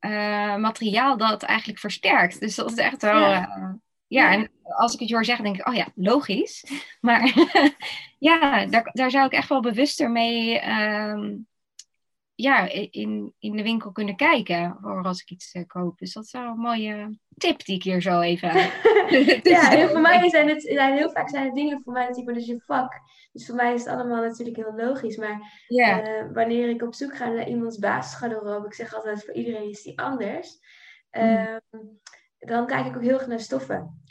[0.00, 2.40] uh, materiaal dat eigenlijk versterkt.
[2.40, 3.20] Dus dat is echt wel.
[3.20, 3.78] Ja.
[4.06, 6.64] ja, en als ik het hoor zeggen, denk ik, oh ja, logisch.
[7.00, 7.32] Maar
[8.18, 11.46] ja, daar, daar zou ik echt wel bewuster mee um,
[12.40, 15.98] ja, in, in de winkel kunnen kijken voor als ik iets uh, koop.
[15.98, 18.48] Dus dat is wel een mooie tip die ik hier zo even.
[19.42, 22.36] ja, en voor mij zijn het zijn heel vaak zijn het dingen voor mij natuurlijk
[22.36, 22.92] dus je vak.
[23.32, 25.16] Dus voor mij is het allemaal natuurlijk heel logisch.
[25.16, 26.08] Maar yeah.
[26.08, 29.82] uh, wanneer ik op zoek ga naar iemands basisgarderobe, ik zeg altijd voor iedereen is
[29.82, 30.58] die anders.
[31.12, 31.56] Uh,
[32.38, 34.02] Dan kijk ik ook heel erg naar stoffen.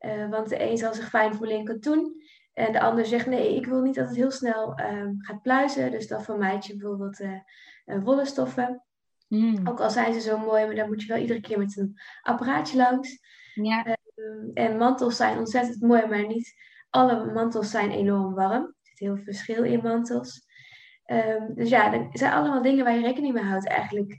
[0.00, 2.22] Uh, want de een zal zich fijn voelen in katoen.
[2.58, 5.90] En de ander zegt nee, ik wil niet dat het heel snel ehm, gaat pluizen.
[5.90, 7.40] Dus dan vermijd je bijvoorbeeld uh,
[8.04, 8.82] wollen stoffen.
[9.28, 9.68] Mm.
[9.68, 11.98] Ook al zijn ze zo mooi, maar dan moet je wel iedere keer met een
[12.22, 13.18] apparaatje langs.
[13.54, 13.84] Ja.
[13.84, 16.54] Ehm, en mantels zijn ontzettend mooi, maar niet
[16.90, 18.62] alle mantels zijn enorm warm.
[18.62, 20.46] Er zit heel veel verschil in mantels.
[21.06, 24.18] Um, dus ja, er zijn allemaal dingen waar je rekening mee houdt eigenlijk.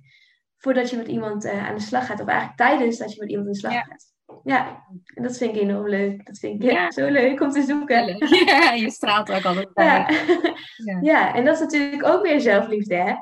[0.58, 2.22] Voordat je met iemand uh, aan de slag gaat.
[2.22, 3.82] Of eigenlijk tijdens dat je met iemand aan de slag ja.
[3.82, 4.14] gaat.
[4.44, 6.26] Ja, en dat vind ik enorm leuk.
[6.26, 6.92] Dat vind ik ja.
[6.92, 8.28] zo leuk om te zoeken.
[8.46, 10.06] Ja, je straalt ook altijd bij.
[10.86, 11.00] Ja.
[11.02, 13.14] ja, en dat is natuurlijk ook weer zelfliefde, hè?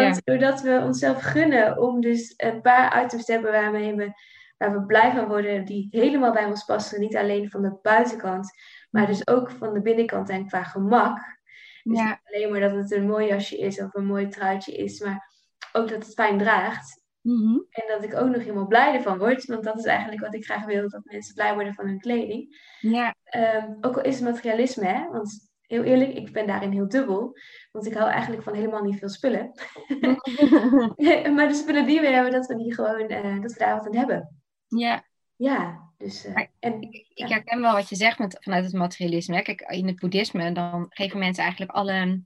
[0.00, 4.12] Want doordat we onszelf gunnen om dus een paar items te hebben waarmee we,
[4.58, 7.00] waar we blij van worden, die helemaal bij ons passen.
[7.00, 8.50] Niet alleen van de buitenkant,
[8.90, 11.18] maar dus ook van de binnenkant en qua gemak.
[11.82, 15.00] Dus niet alleen maar dat het een mooi jasje is of een mooi truitje is,
[15.00, 15.30] maar
[15.72, 17.00] ook dat het fijn draagt.
[17.20, 17.58] Mhm.
[17.70, 19.44] En dat ik ook nog helemaal blij ervan word.
[19.44, 22.60] Want dat is eigenlijk wat ik graag wil, dat mensen blij worden van hun kleding.
[22.80, 23.14] Ja.
[23.36, 25.08] Um, ook al is het materialisme, hè?
[25.10, 27.36] Want heel eerlijk, ik ben daarin heel dubbel.
[27.70, 29.52] Want ik hou eigenlijk van helemaal niet veel spullen.
[31.34, 33.86] maar de spullen die we hebben, dat we die gewoon, uh, dat we daar wat
[33.86, 34.42] aan hebben.
[34.66, 35.04] Ja.
[35.36, 36.26] Ja, dus...
[36.26, 39.42] Uh, en, ik, ik, herken wel wat je zegt met, vanuit het materialisme.
[39.42, 42.22] Kijk, in het boeddhisme, dan geven mensen eigenlijk alle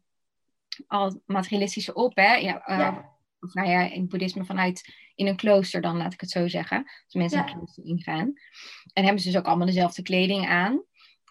[0.87, 2.35] al materialistische op, hè.
[2.35, 3.15] Ja, uh, ja.
[3.41, 6.49] Of nou ja, in het boeddhisme vanuit in een klooster dan, laat ik het zo
[6.49, 6.79] zeggen.
[7.05, 7.47] Als mensen ja.
[7.47, 8.33] een klooster ingaan.
[8.93, 10.85] En hebben ze dus ook allemaal dezelfde kleding aan.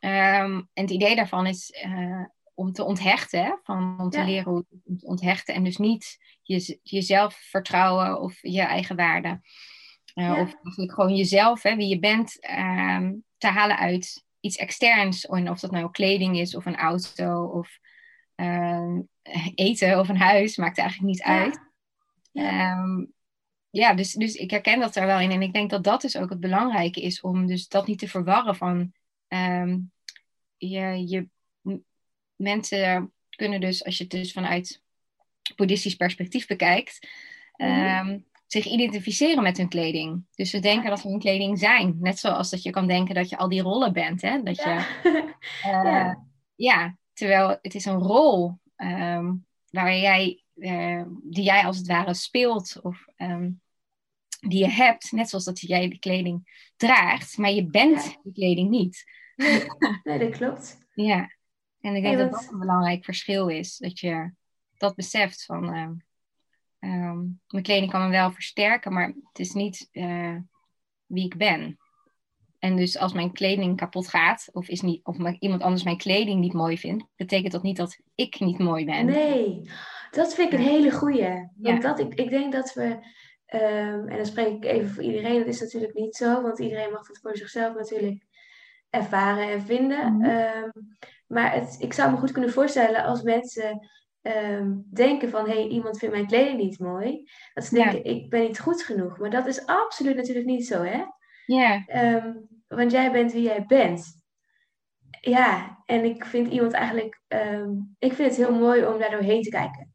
[0.06, 4.66] Um, en het idee daarvan is uh, om te onthechten, van, om te leren hoe
[4.98, 9.42] te onthechten en dus niet je, jezelf vertrouwen of je eigen waarde.
[10.16, 15.28] Uh, Of eigenlijk gewoon jezelf, hè, wie je bent, um, te halen uit iets externs.
[15.28, 17.80] Of dat nou kleding is, of een auto, of
[18.36, 19.00] uh,
[19.56, 21.60] eten, of een huis, maakt eigenlijk niet uit.
[22.32, 23.14] Ja, um,
[23.70, 25.32] ja dus, dus ik herken dat er wel in.
[25.32, 28.08] En ik denk dat dat dus ook het belangrijke is, om dus dat niet te
[28.08, 28.94] verwarren van
[29.28, 29.92] um,
[30.58, 31.28] je, je
[32.36, 34.82] mensen kunnen dus, als je het dus vanuit
[35.56, 37.08] boeddhistisch perspectief bekijkt,
[37.58, 40.26] um, zich identificeren met hun kleding.
[40.36, 41.98] Dus ze denken dat ze hun kleding zijn.
[42.00, 44.22] Net zoals dat je kan denken dat je al die rollen bent.
[44.22, 44.44] Hè?
[44.44, 44.88] Dat je, ja.
[45.66, 46.14] Uh,
[46.56, 46.98] ja.
[47.14, 52.80] terwijl het is een rol um, waar jij, uh, die jij als het ware speelt.
[52.82, 53.62] Of um,
[54.40, 58.20] die je hebt, net zoals dat jij de kleding draagt, maar je bent ja.
[58.24, 59.04] die kleding niet.
[59.36, 59.66] Nee,
[60.04, 60.78] nee, dat klopt.
[60.94, 61.32] Ja.
[61.82, 63.78] En ik denk dat dat een belangrijk verschil is.
[63.78, 64.32] Dat je
[64.78, 65.76] dat beseft van...
[65.76, 65.90] Uh,
[66.92, 70.38] um, mijn kleding kan me wel versterken, maar het is niet uh,
[71.06, 71.78] wie ik ben.
[72.60, 76.40] En dus als mijn kleding kapot gaat, of, is niet, of iemand anders mijn kleding
[76.40, 79.06] niet mooi vindt, betekent dat niet dat ik niet mooi ben.
[79.06, 79.70] Nee,
[80.12, 81.50] dat vind ik een hele goeie.
[81.56, 81.90] Want ja.
[81.90, 82.84] dat, ik, ik denk dat we,
[83.54, 86.92] um, en dan spreek ik even voor iedereen, dat is natuurlijk niet zo, want iedereen
[86.92, 88.26] mag het voor zichzelf natuurlijk
[88.90, 90.14] ervaren en vinden.
[90.14, 90.64] Mm -hmm.
[90.64, 90.72] um,
[91.28, 93.88] maar het, ik zou me goed kunnen voorstellen als mensen
[94.22, 95.46] um, denken van...
[95.46, 97.30] hé, hey, iemand vindt mijn kleding niet mooi.
[97.54, 98.04] Dat ze denken, ja.
[98.04, 99.18] ik ben niet goed genoeg.
[99.20, 101.04] Maar dat is absoluut natuurlijk niet zo, hè?
[101.46, 101.84] Ja.
[102.16, 104.24] Um, want jij bent wie jij bent.
[105.22, 107.22] Ja, en ik vind iemand eigenlijk...
[108.00, 109.94] Ik vind het heel mooi om daar doorheen te kijken.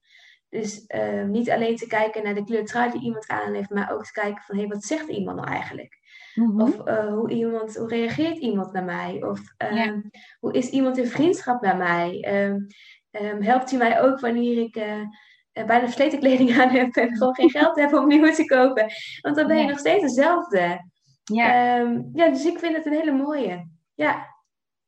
[0.49, 0.85] Dus
[1.27, 3.71] niet alleen te kijken naar de kleur trui die iemand aan heeft...
[3.71, 5.99] maar ook te kijken van, hé, hey, wat zegt iemand nou eigenlijk?
[6.35, 6.61] Mm-hmm.
[6.61, 9.23] Of uh, hoe, iemand, hoe reageert iemand naar mij?
[9.23, 10.03] Of ja.
[10.41, 12.35] hoe is iemand in vriendschap naar mij?
[12.49, 12.67] Um,
[13.11, 15.07] um, helpt hij mij ook wanneer ik uh,
[15.53, 18.87] bijna versleten kleding aan heb en gewoon geen geld heb om nieuwe te kopen.
[19.21, 20.89] Want dan ben je nog steeds dezelfde.
[21.25, 21.79] Ja.
[21.79, 23.69] Ehm, ja, dus ik vind het een hele mooie.
[23.95, 24.39] Ja.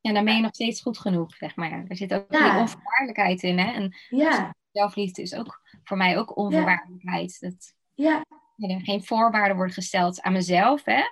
[0.00, 1.84] Ja, dan ben je nog steeds goed genoeg, zeg maar.
[1.88, 2.50] Er zit ook ja.
[2.50, 3.72] die onvoorwaardelijkheid in, hè?
[3.72, 4.54] En ja.
[4.72, 7.40] zelfliefde is ook voor mij ook onvoorwaardelijkheid.
[7.40, 8.24] Dat ja.
[8.56, 11.02] er geen voorwaarden worden gesteld aan mezelf, hè?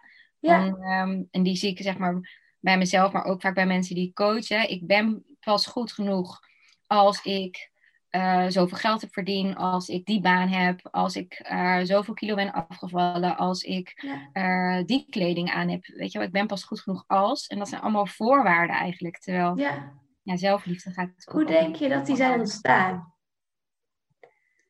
[0.41, 0.67] Ja.
[0.67, 2.21] Ehm, en die zie ik, zeg maar,
[2.61, 4.71] bij mezelf, maar ook vaak bij mensen die coachen.
[4.71, 6.41] Ik ben pas goed genoeg
[6.87, 7.71] als ik
[8.11, 12.35] uh, zoveel geld heb verdiend, als ik die baan heb, als ik uh, zoveel kilo
[12.35, 15.87] ben afgevallen, als ik uh, die kleding aan heb.
[15.87, 17.47] Weet je wel, ik ben pas goed genoeg als.
[17.47, 19.19] En dat zijn allemaal voorwaarden eigenlijk.
[19.19, 19.93] Terwijl ja.
[20.23, 21.11] Ja, zelfliefde gaat.
[21.33, 23.15] Hoe denk je dat die zijn ontstaan?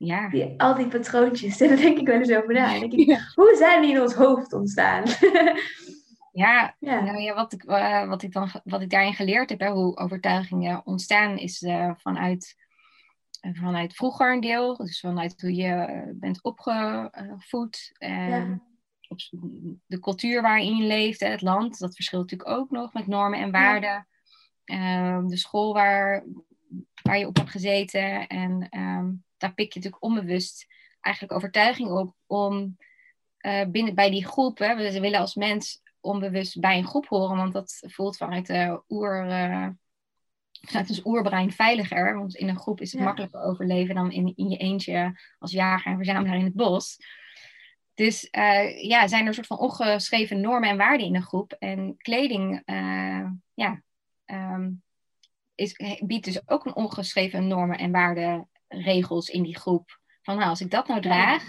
[0.03, 0.29] Ja.
[0.29, 2.79] Die, al die patroontjes, daar denk ik wel eens over na.
[2.79, 5.05] Denk ik, Hoe zijn die in ons hoofd ontstaan?
[6.33, 7.63] Ja, Nou ja wat, ik,
[8.09, 12.57] wat, ik dan, wat ik daarin geleerd heb, hè, hoe overtuigingen ontstaan, is vanuit
[13.41, 17.93] vanuit vroeger een deel, dus vanuit hoe je eh, bent opgevoed.
[19.09, 19.19] Op
[19.87, 23.51] de cultuur waarin je leeft, het land, dat verschilt natuurlijk ook nog met normen en
[23.51, 24.07] waarden.
[24.65, 26.25] Ehm, de school waar,
[27.03, 28.27] waar je op hebt gezeten.
[28.27, 29.11] En ehm,
[29.41, 30.67] daar pik je natuurlijk onbewust
[31.01, 32.77] eigenlijk overtuiging op om
[33.41, 37.37] uh, binnen bij die groep, hè, we willen als mens onbewust bij een groep horen,
[37.37, 39.69] want dat voelt vanuit de oer, uh,
[40.61, 42.17] het dus oerbrein veiliger.
[42.17, 45.91] Want in een groep is het makkelijker overleven dan in, in je eentje als jager
[45.91, 46.97] en verzamelaar in het bos.
[47.95, 51.53] Dus uh, ja, zijn er een soort van ongeschreven normen en waarden in een groep.
[51.53, 53.83] En kleding uh, ja,
[54.27, 54.83] um,
[55.55, 59.99] is, biedt dus ook een ongeschreven normen en waarden regels in die groep.
[60.23, 61.45] Van nou, als ik dat nou draag,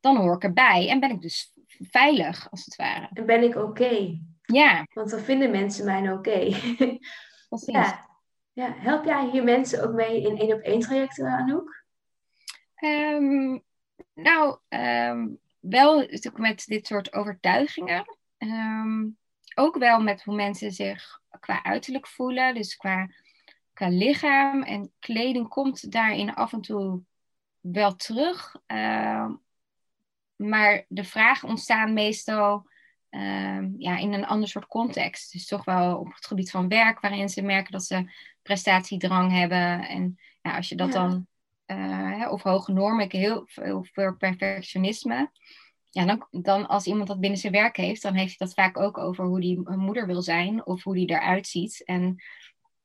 [0.00, 0.88] dan hoor ik erbij.
[0.88, 3.08] En ben ik dus veilig, als het ware.
[3.12, 4.18] En ben ik oké.
[4.42, 4.86] Ja.
[4.92, 6.48] Want dan vinden mensen mij oké.
[7.48, 7.82] Okay.
[7.82, 8.08] Ja.
[8.52, 11.84] Ja, help jij hier mensen ook mee in één op één trajecten, Anouk?
[12.84, 13.62] Um,
[14.14, 18.04] nou, um, wel natuurlijk met dit soort overtuigingen.
[18.38, 19.18] Um,
[19.54, 23.08] ook wel met hoe mensen zich qua uiterlijk voelen, dus qua,
[23.74, 27.02] qua lichaam en kleding komt daarin af en toe
[27.60, 28.56] wel terug.
[30.36, 32.66] maar de vragen ontstaan meestal
[33.78, 35.32] ja, in een ander soort context.
[35.32, 38.10] Dus toch wel op het gebied van werk, waarin ze merken dat ze
[38.42, 39.88] prestatiedrang hebben.
[39.88, 41.26] En ja, als je dat dan,
[41.66, 43.86] uh, of hoge normen, heel veel
[44.18, 45.30] perfectionisme.
[45.90, 48.78] Ja, dan, dan als iemand dat binnen zijn werk heeft, dan heeft hij dat vaak
[48.78, 51.82] ook over hoe die moeder wil zijn of hoe die eruit ziet.
[51.84, 52.22] En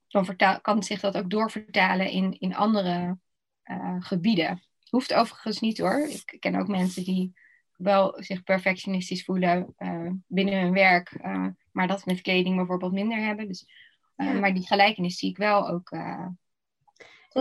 [0.10, 3.18] dan vertaal, kan zich dat ook doorvertalen in, in andere
[3.64, 4.64] uh, gebieden.
[4.90, 6.08] Hoeft overigens niet hoor.
[6.08, 7.34] Ik ken ook mensen die
[7.76, 13.18] wel zich perfectionistisch voelen uh, binnen hun werk, uh, maar dat met kleding bijvoorbeeld minder
[13.18, 13.48] hebben.
[13.48, 16.28] Dus maar die gelijkenis zie ik wel ook uh,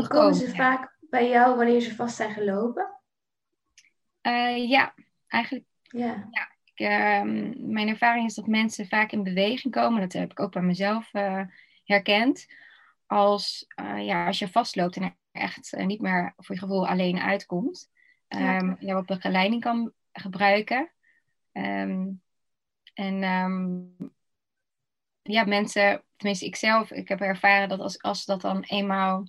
[0.09, 2.89] komen ze vaak bij jou wanneer ze vast zijn gelopen?
[4.69, 4.95] Ja,
[5.29, 5.65] eigenlijk.
[5.83, 6.29] Ja.
[6.31, 10.01] ja ik, ehm, mijn ervaring is dat mensen vaak in beweging komen.
[10.01, 11.11] Dat heb ik ook bij mezelf
[11.89, 12.47] herkend.
[13.07, 17.91] Als, ja, als je vastloopt en er echt niet meer voor je gevoel alleen uitkomt.
[18.29, 18.95] Um, ja.
[18.95, 20.91] wat begeleiding kan gebruiken.
[21.53, 22.23] Um,
[22.95, 23.23] en
[25.23, 29.29] ja, mensen, tenminste ikzelf, ik heb ervaren dat als, als dat dan eenmaal,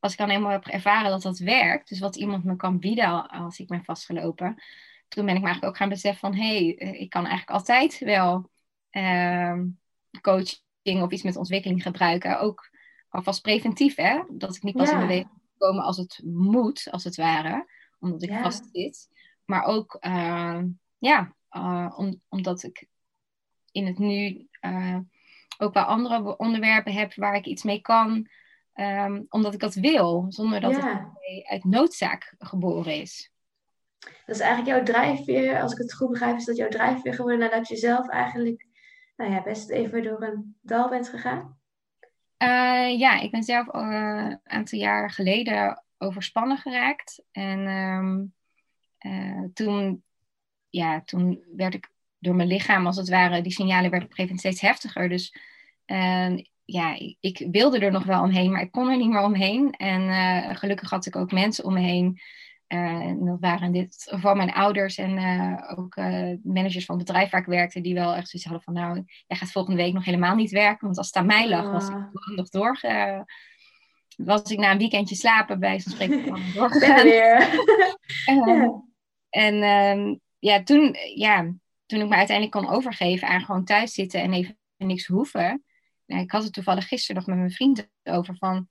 [0.00, 3.28] als ik dan eenmaal heb ervaren dat dat werkt, dus wat iemand me kan bieden
[3.28, 4.62] als ik ben vastgelopen,
[5.08, 7.50] toen ben ik me eigenlijk ook gaan beseffen van, hé, hey, eh, ik kan eigenlijk
[7.58, 8.50] altijd wel
[10.20, 12.70] coaching of iets met ontwikkeling gebruiken, ook
[13.08, 17.16] alvast preventief, hè, dat ik niet pas in beweging komen als het moet, als het
[17.16, 17.66] ware,
[17.98, 19.08] omdat ik vast zit,
[19.44, 20.62] maar ook, uh,
[20.98, 22.88] ja, uh, om, omdat ik
[23.72, 24.98] in het nu uh,
[25.58, 28.28] ook wel andere onderwerpen heb waar ik iets mee kan.
[28.74, 31.02] Um, omdat ik dat wil, zonder dat het
[31.42, 33.32] uit noodzaak geboren is.
[33.98, 37.38] Dat is eigenlijk jouw drijfveer, als ik het goed begrijp, is dat jouw drijfveer geworden
[37.38, 38.67] nadat je zelf eigenlijk
[39.18, 41.56] nou ja, best even door een dal bent gegaan?
[42.42, 47.22] Uh, ja, ik ben zelf uh, een aantal jaar geleden overspannen geraakt.
[47.32, 48.34] En um,
[49.00, 50.02] uh, toen,
[50.68, 54.24] ja, toen werd ik door mijn lichaam, als het ware, die signalen werden op een
[54.24, 55.08] gegeven moment steeds heftiger.
[55.08, 55.36] Dus
[56.64, 59.72] ja, ik wilde er nog wel omheen, maar ik kon er niet meer omheen.
[59.72, 62.20] En gelukkig had ik ook mensen om me heen.
[62.68, 65.96] En dat waren dit geval mijn ouders en uh, ook
[66.42, 69.36] managers van het bedrijf waar ik werkte, die wel echt zoiets hadden van, nou, jij
[69.36, 71.94] gaat volgende week nog helemaal niet werken, want als het aan mij lag, was ik
[71.94, 72.36] ah.
[72.36, 72.78] nog door.
[74.16, 76.24] was ik na een weekendje slapen bij zo'n spreken
[76.54, 77.06] doorgegaan.
[77.22, 77.48] ja.
[79.30, 81.52] En um, ja, toen, ja,
[81.86, 85.64] toen ik me uiteindelijk kon overgeven aan gewoon thuis zitten en even niks hoeven.
[86.06, 88.68] Nou, ik had het toevallig gisteren nog met mijn vrienden over van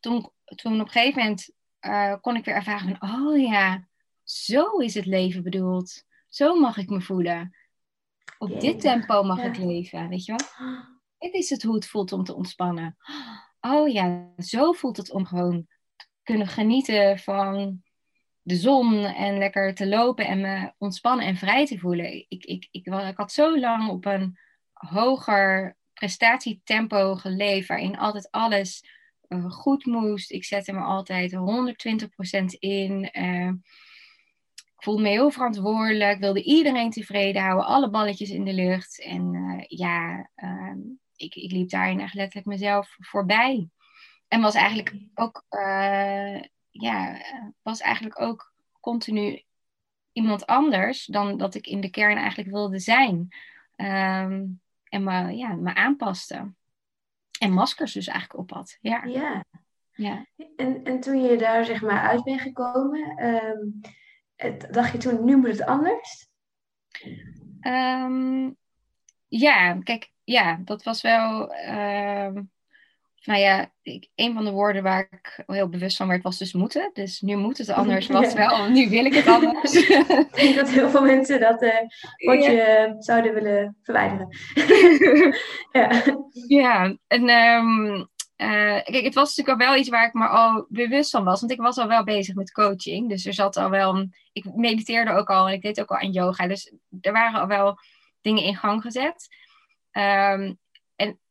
[0.00, 1.52] toen, toen op een gegeven moment
[1.84, 3.88] eh, kon ik weer ervaren van, oh ja,
[4.22, 6.04] zo is het leven bedoeld.
[6.28, 7.56] Zo mag ik me voelen.
[8.38, 10.68] Op dit tempo mag ik leven, weet je wel?
[11.18, 12.96] Dit is het hoe het voelt om te ontspannen.
[13.60, 15.66] Oh ja, zo voelt het om gewoon
[15.96, 17.82] te kunnen genieten van
[18.42, 22.12] de zon en lekker te lopen en me ontspannen en vrij te voelen.
[22.12, 24.38] Ik, ik, ik, ik had zo lang op een
[24.72, 28.84] hoger prestatietempo geleefd, waarin altijd alles
[29.28, 30.30] uh, goed moest.
[30.30, 33.08] Ik zette me altijd 120% in.
[33.12, 33.52] Uh,
[34.54, 39.02] ik voelde me heel verantwoordelijk, wilde iedereen tevreden houden, alle balletjes in de lucht.
[39.02, 40.78] En uh, ja, ehm,
[41.16, 43.68] ik, ik liep daarin echt letterlijk mezelf voorbij.
[44.28, 45.44] En was eigenlijk ook,
[46.70, 47.20] ja,
[47.62, 49.42] was eigenlijk ook continu
[50.12, 53.28] iemand anders dan dat ik in de kern eigenlijk wilde zijn.
[53.76, 54.60] Um,
[54.94, 56.52] en me, ja, me aanpaste.
[57.38, 58.78] En maskers dus eigenlijk op had.
[58.80, 59.04] Ja.
[59.04, 59.44] ja.
[59.92, 60.26] ja.
[60.56, 63.80] En, en toen je daar zeg maar uit bent gekomen, um,
[64.70, 66.28] dacht je toen, nu moet het anders?
[67.60, 68.56] Um,
[69.28, 71.54] ja, kijk, ja, dat was wel.
[71.68, 72.52] Um,
[73.24, 76.52] nou ja, ik, een van de woorden waar ik heel bewust van werd was dus
[76.52, 76.90] moeten.
[76.92, 79.74] Dus nu moet het anders, was wel, nu wil ik het anders.
[79.88, 82.94] ik denk dat heel veel mensen dat uh, ja.
[82.98, 84.28] zouden willen verwijderen.
[85.72, 86.02] ja.
[86.48, 87.96] Ja, en um,
[88.36, 91.40] uh, kijk, het was natuurlijk al wel iets waar ik me al bewust van was.
[91.40, 93.08] Want ik was al wel bezig met coaching.
[93.08, 96.10] Dus er zat al wel, ik mediteerde ook al en ik deed ook al aan
[96.10, 96.46] yoga.
[96.46, 97.78] Dus er waren al wel
[98.20, 99.28] dingen in gang gezet.
[99.92, 100.58] Um,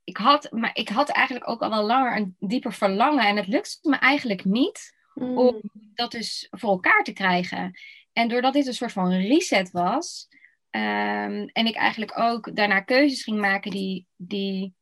[0.04, 3.26] ik had, maar ik had eigenlijk ook al wel langer een dieper verlangen.
[3.26, 5.38] En het lukte me eigenlijk niet mm.
[5.38, 5.62] om
[5.93, 7.80] dat dus voor elkaar te krijgen.
[8.14, 10.28] En doordat dit een soort van reset was.
[10.72, 14.08] Um, en ik eigenlijk ook daarna keuzes ging maken die.
[14.16, 14.74] die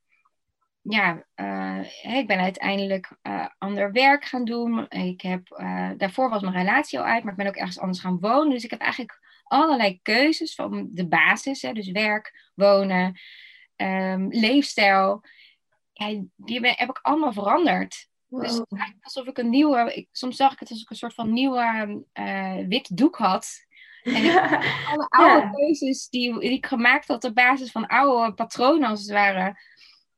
[0.81, 4.85] ja, uh, ik ben uiteindelijk uh, ander werk gaan doen.
[4.89, 7.99] Ik heb, uh, daarvoor was mijn relatie al uit, maar ik ben ook ergens anders
[7.99, 8.49] gaan wonen.
[8.49, 13.19] Dus ik heb eigenlijk allerlei keuzes van de basis, hè, dus werk, wonen,
[13.75, 15.23] um, leefstijl,
[15.93, 18.09] ja, die heb ik allemaal veranderd.
[18.27, 21.13] Dus eigenlijk alsof ik een nieuwe, ik, soms zag ik het als ik een soort
[21.13, 22.03] van nieuwe
[22.67, 23.65] wit doek had.
[24.03, 24.35] En ik,
[24.91, 29.11] alle oude keuzes die, die ik gemaakt had op basis van oude patronen als het
[29.11, 29.55] ware,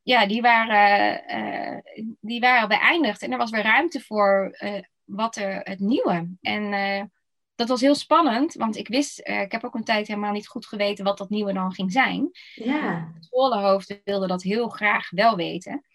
[0.04, 1.78] ja, die waren, uh,
[2.22, 3.22] die waren beëindigd.
[3.22, 6.36] En er was weer ruimte voor uh, wat er, het nieuwe.
[6.42, 7.12] En
[7.56, 10.66] dat was heel spannend, want ik wist, ik heb ook een tijd helemaal niet goed
[10.66, 12.30] geweten wat dat nieuwe dan ging zijn.
[12.54, 13.12] Ja.
[13.14, 15.86] Het scholenhoofd wilde dat heel graag wel weten.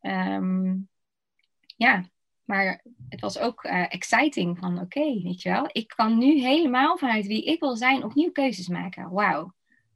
[0.00, 0.88] Um,
[1.76, 2.04] ja,
[2.44, 6.98] maar het was ook exciting van oké, okay, weet je wel, ik kan nu helemaal
[6.98, 9.10] vanuit wie ik wil zijn opnieuw keuzes maken.
[9.10, 9.54] Wauw.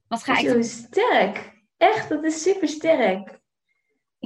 [0.09, 0.49] Wat ga ik...
[0.49, 1.55] Zo sterk.
[1.77, 3.41] Echt, dat is super sterk.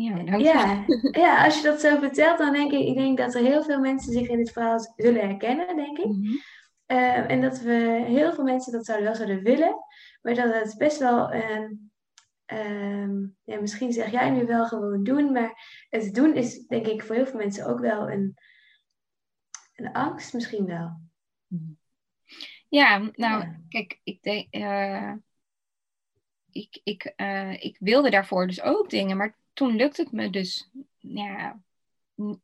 [0.00, 3.42] Ja, ja, ja, als je dat zo vertelt, dan denk ik, ik denk dat er
[3.42, 6.06] heel veel mensen zich in dit verhaal zullen herkennen, denk ik.
[6.06, 6.40] Mm -hmm.
[6.86, 9.76] Uh, en dat we heel veel mensen dat zouden wel zouden willen,
[10.22, 11.68] maar dat het best wel, uh,
[13.44, 17.14] ja, misschien zeg jij nu wel gewoon doen, maar het doen is denk ik voor
[17.14, 18.36] heel veel mensen ook wel een,
[19.74, 21.00] een angst, misschien wel.
[22.68, 23.60] Ja, nou, ja.
[23.68, 25.14] kijk, ik denk, uh,
[26.50, 30.70] ik, ik, uh, ik wilde daarvoor dus ook dingen, maar toen lukte het me dus,
[30.98, 31.60] ja,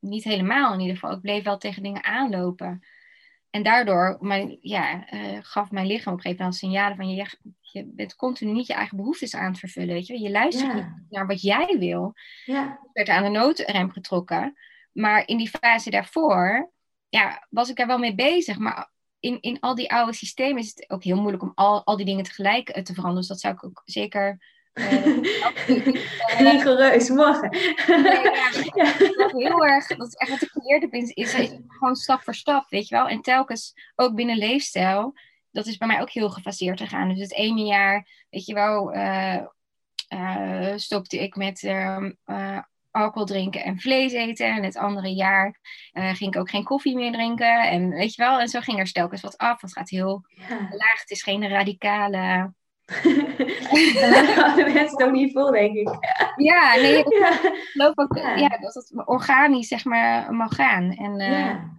[0.00, 1.16] niet helemaal in ieder geval.
[1.16, 2.80] Ik bleef wel tegen dingen aanlopen.
[3.50, 7.26] En daardoor mijn, ja, uh, gaf mijn lichaam op een gegeven moment signalen van je,
[7.60, 9.94] je bent continu niet je eigen behoeftes aan het vervullen.
[9.94, 10.20] Weet je?
[10.20, 10.74] je luistert ja.
[10.74, 12.12] niet naar wat jij wil.
[12.44, 12.72] Ja.
[12.72, 14.54] Ik werd aan de noodrem getrokken.
[14.92, 16.72] Maar in die fase daarvoor
[17.08, 18.58] ja, was ik er wel mee bezig.
[18.58, 18.90] Maar
[19.20, 22.06] in, in al die oude systemen is het ook heel moeilijk om al, al die
[22.06, 23.16] dingen tegelijk te veranderen.
[23.16, 24.54] Dus dat zou ik ook zeker
[26.38, 27.50] Rigoureus, morgen.
[28.02, 28.50] Nee, ja,
[29.16, 31.34] Dat heel erg, dat is echt wat ik geleerd heb, is, is,
[31.68, 33.08] gewoon stap voor stap, weet je wel.
[33.08, 35.14] En telkens, ook binnen leefstijl,
[35.50, 37.08] dat is bij mij ook heel gefaseerd gegaan.
[37.08, 39.42] Dus het ene jaar, weet je wel, uh,
[40.14, 42.58] uh, stopte ik met uh,
[42.90, 44.54] alcohol drinken en vlees eten.
[44.54, 45.58] En het andere jaar
[45.92, 47.68] ging ik ook geen koffie meer drinken.
[47.68, 49.60] En weet je wel, en zo ging er telkens wat af.
[49.60, 50.58] Het gaat heel ja.
[50.70, 51.00] laag.
[51.00, 52.54] Het is geen radicale
[54.00, 55.88] Daar houden mensen toch niet vol, denk ik.
[56.36, 57.06] Ja, nee, ik
[57.72, 58.34] geloof ook ja.
[58.34, 58.58] ja.
[58.58, 60.90] dat het organisch zeg maar mag gaan.
[60.90, 61.70] En uh, ja.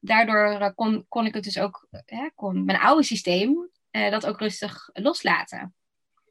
[0.00, 4.38] daardoor kon, kon ik het dus ook, ja, kon mijn oude systeem uh, dat ook
[4.38, 5.74] rustig loslaten.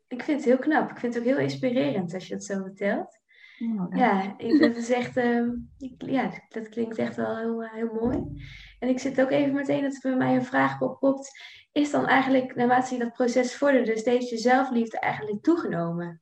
[0.08, 0.90] Ik vind het heel knap.
[0.92, 3.20] Ik vind het ook heel inspirerend als je het zo vertelt.
[3.64, 7.93] Oh, ja, ik, dat is echt, uh, ik, ja, dat klinkt echt wel heel, heel
[7.93, 8.43] mooi.
[8.80, 11.41] En ik zit ook even meteen dat er bij mij een vraag oppopt
[11.72, 16.22] is dan eigenlijk, naarmate je dat proces vorderde, steeds je zelfliefde eigenlijk toegenomen?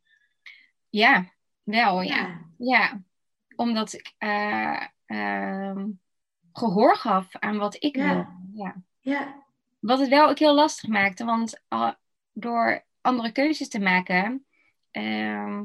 [0.89, 1.25] Ja,
[1.63, 2.15] wel, ja.
[2.15, 3.01] Ja, ja.
[3.55, 5.85] omdat ik, uh, uh,
[6.53, 8.13] gehoor gaf aan wat ik Ja.
[8.13, 8.25] wil.
[8.53, 8.75] Ja.
[8.99, 9.43] Ja,
[9.79, 11.93] Wat het wel ook heel lastig maakte, want ah,
[12.33, 14.45] door andere keuzes te maken,
[14.91, 15.63] ehm,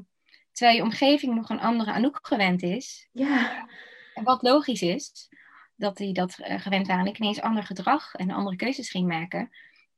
[0.56, 3.66] terwijl je omgeving nog een andere Anouk gewend is, ja,
[4.14, 5.28] en wat logisch is,
[5.74, 9.08] dat die dat eh, gewend waren en ik ineens ander gedrag en andere keuzes ging
[9.08, 9.50] maken,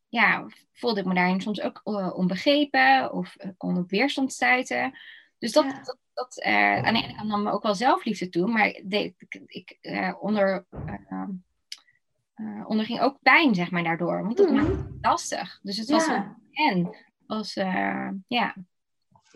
[0.08, 4.98] ja, voelde ik me daarin soms ook eh, onbegrepen of eh, kon op weerstand stuiten.
[5.38, 5.72] Dus dat, Ja.
[5.82, 9.14] dat, dat eh, aan de ene kant nam me ook wel zelfliefde toe, maar de-
[9.18, 11.22] ik, ik eh, onder, eh,
[12.34, 14.22] eh, onderging ook pijn, zeg maar, daardoor.
[14.22, 14.56] Want dat Mhm.
[14.56, 15.58] maakte het lastig.
[15.62, 16.96] Dus het was een en.
[17.26, 18.54] Was, eh, ja.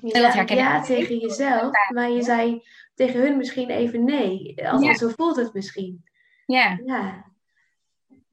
[0.03, 2.63] Je En dat herken ja tegen jezelf, maar je zei
[2.95, 4.55] tegen hun misschien even nee.
[4.57, 4.95] Althans, Ja.
[4.95, 6.05] zo voelt het misschien.
[6.47, 6.81] ja.
[6.85, 7.31] Ja.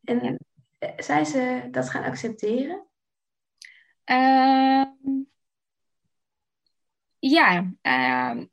[0.03, 0.37] En Ja.
[0.79, 2.85] eh, zijn ze dat gaan accepteren?
[4.03, 4.87] Ehm,
[7.19, 8.45] ja, ehm,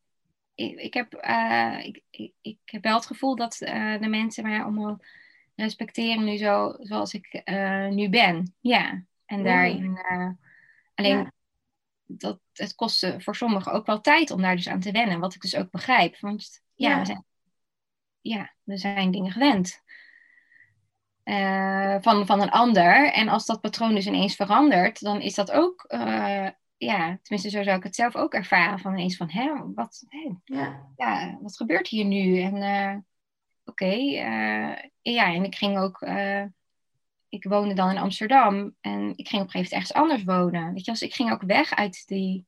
[0.55, 4.43] ik, ik, heb, eh, ik, ik, ik heb wel het gevoel dat eh, de mensen
[4.43, 5.01] mij allemaal
[5.55, 7.43] respecteren nu zo zoals ik
[7.91, 8.55] nu ben.
[8.61, 9.99] Ja, en daarin
[10.95, 11.33] alleen.
[12.07, 15.35] Dat het kostte voor sommigen ook wel tijd om daar dus aan te wennen, wat
[15.35, 16.19] ik dus ook begrijp.
[16.21, 16.99] Want ja, Ja.
[16.99, 17.25] We, zijn,
[18.21, 19.83] ja we zijn dingen gewend.
[21.23, 23.13] eh, van, van een ander.
[23.13, 27.63] En als dat patroon dus ineens verandert, dan is dat ook, eh, ja, tenminste zo
[27.63, 31.57] zou ik het zelf ook ervaren, van ineens van, hè, wat, hè, Ja, ja, wat
[31.57, 32.41] gebeurt hier nu?
[32.41, 32.97] En eh,
[33.65, 33.95] oké,
[35.03, 35.99] ja, en ik ging ook,
[37.29, 40.73] ik woonde dan in Amsterdam en ik ging op een gegeven moment ergens anders wonen.
[40.73, 42.47] Weet je, dus ik ging ook weg uit, die,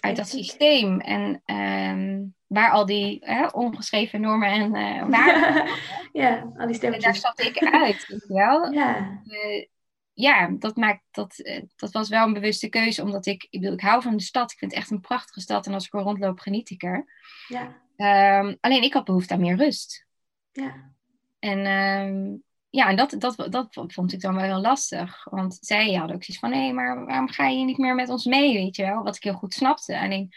[0.00, 5.68] uit dat systeem en ehm, waar al die hè, ongeschreven normen en eh waarden,
[6.22, 7.16] ja, al die daar stemmetjes.
[7.16, 8.72] stapte ik uit, weet je wel.
[8.72, 9.66] Ja, Eh,
[10.12, 13.74] ja, dat maakt dat, eh, dat was wel een bewuste keuze, omdat ik, ik bedoel,
[13.74, 14.52] ik hou van de stad.
[14.52, 17.06] Ik vind het echt een prachtige stad en als ik er rondloop, geniet ik er.
[17.48, 20.06] ja, Ehm, alleen ik had behoefte aan meer rust.
[20.52, 20.92] ja.
[21.38, 22.36] En ehm,
[22.70, 25.24] ja, en dat, dat, dat vond ik dan wel heel lastig.
[25.24, 28.24] Want zij hadden ook zoiets van, hé, maar waarom ga je niet meer met ons
[28.24, 29.02] mee, weet je wel?
[29.02, 30.00] Wat ik heel goed snapte.
[30.00, 30.32] Alleen,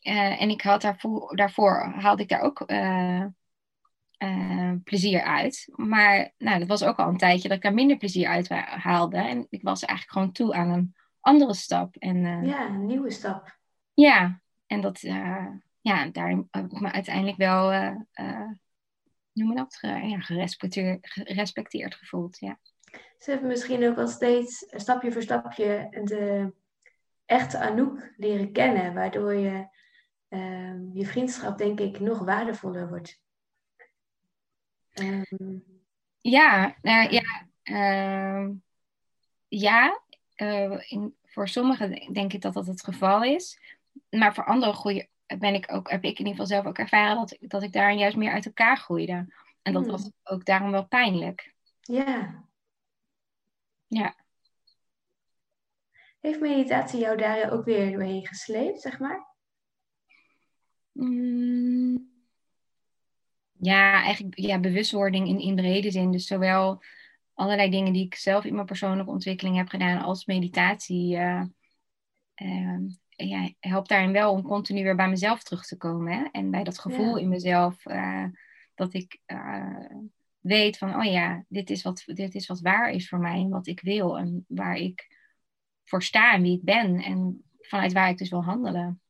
[0.00, 3.24] eh, en ik had daarvoor, daarvoor haalde ik daar ook eh,
[4.16, 5.68] eh, plezier uit.
[5.76, 9.16] Maar nou, dat was ook al een tijdje dat ik daar minder plezier uit haalde.
[9.16, 11.96] En ik was eigenlijk gewoon toe aan een andere stap.
[11.96, 13.58] En Ja, een nieuwe stap.
[13.94, 15.00] ja, en dat,
[15.80, 17.70] ja, daar heb ik me uiteindelijk wel,
[19.32, 22.38] noem je dat, ja, gerespecteerd, gerespecteerd gevoeld.
[22.38, 22.58] Ja.
[23.18, 26.52] Ze hebben misschien ook wel steeds eh, stapje voor stapje de
[27.26, 29.68] echte Anouk leren kennen, waardoor je,
[30.28, 33.20] ehm, je vriendschap denk ik nog waardevoller wordt.
[34.90, 35.58] Ehm,
[36.20, 38.52] Ja, nou, ja, ehm,
[39.48, 40.00] ja
[40.34, 43.58] eh, in, voor sommigen denk ik dat dat het geval is.
[44.10, 45.08] Maar voor anderen groeien,
[45.38, 47.72] ben ik ook, heb ik in ieder geval zelf ook ervaren dat, ik- dat ik
[47.72, 49.32] daar juist meer uit elkaar groeide.
[49.62, 49.90] En dat Hmm.
[49.90, 51.54] was ook daarom wel pijnlijk.
[51.80, 52.48] ja.
[53.86, 54.14] Ja.
[56.20, 59.34] Heeft meditatie jou daar ook weer doorheen gesleept, zeg maar?
[60.92, 62.08] Mm,
[63.62, 66.10] Ja, eigenlijk ja, bewustwording in, in brede zin.
[66.12, 66.82] Dus zowel
[67.34, 71.16] allerlei dingen die ik zelf in mijn persoonlijke ontwikkeling heb gedaan als meditatie.
[72.34, 72.88] ehm,
[73.28, 76.12] ja, helpt daarin wel om continu weer bij mezelf terug te komen.
[76.12, 76.24] Hè?
[76.32, 77.22] En bij dat gevoel Ja.
[77.22, 78.24] in mezelf eh,
[78.74, 79.84] dat ik eh,
[80.40, 83.48] weet van, oh ja, dit is, wat, dit is wat waar is voor mij en
[83.48, 84.18] wat ik wil.
[84.18, 85.18] En waar ik
[85.84, 86.96] voor sta en wie ik ben.
[87.02, 89.00] En vanuit waar ik dus wil handelen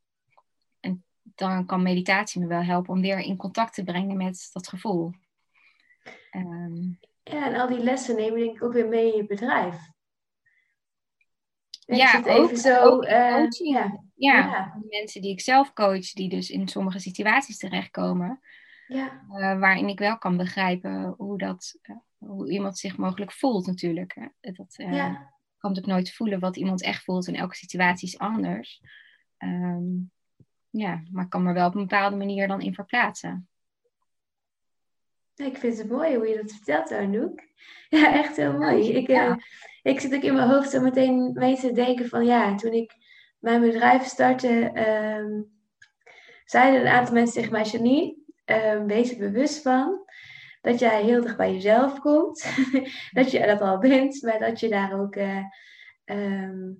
[1.35, 5.13] dan kan meditatie me wel helpen om weer in contact te brengen met dat gevoel.
[6.31, 6.83] Ehm,
[7.23, 9.77] Ja, en al die lessen neem je denk ik ook weer mee in je bedrijf.
[11.91, 16.13] Ik Ja, zit ook- even zo, ook eh, ja, ja, mensen die ik zelf coach,
[16.13, 18.41] die dus in sommige situaties terechtkomen,
[18.87, 23.67] ja, eh, waarin ik wel kan begrijpen hoe, dat, eh, hoe iemand zich mogelijk voelt
[23.67, 24.15] natuurlijk.
[24.15, 24.53] Hè.
[24.53, 25.09] Dat ja,
[25.59, 28.83] kan natuurlijk nooit voelen wat iemand echt voelt en elke situatie is anders.
[29.37, 29.85] Ehm,
[30.71, 33.49] ja, maar ik kan me wel op een bepaalde manier dan in verplaatsen.
[35.41, 37.41] Ik vind het mooi hoe je dat vertelt, Anouk.
[37.89, 38.93] Ja, echt heel mooi.
[38.93, 39.35] Ik, eh,
[39.83, 42.93] ik zit ook in mijn hoofd zo meteen mee te denken van ja, toen ik
[43.39, 45.43] mijn bedrijf startte, ehm,
[46.45, 50.09] zeiden een aantal mensen tegen mij, Janine, ehm, wees er bewust van
[50.61, 52.47] dat jij heel dicht bij jezelf komt.
[53.13, 55.45] dat je dat al bent, maar dat je daar ook, eh,
[56.05, 56.73] ehm,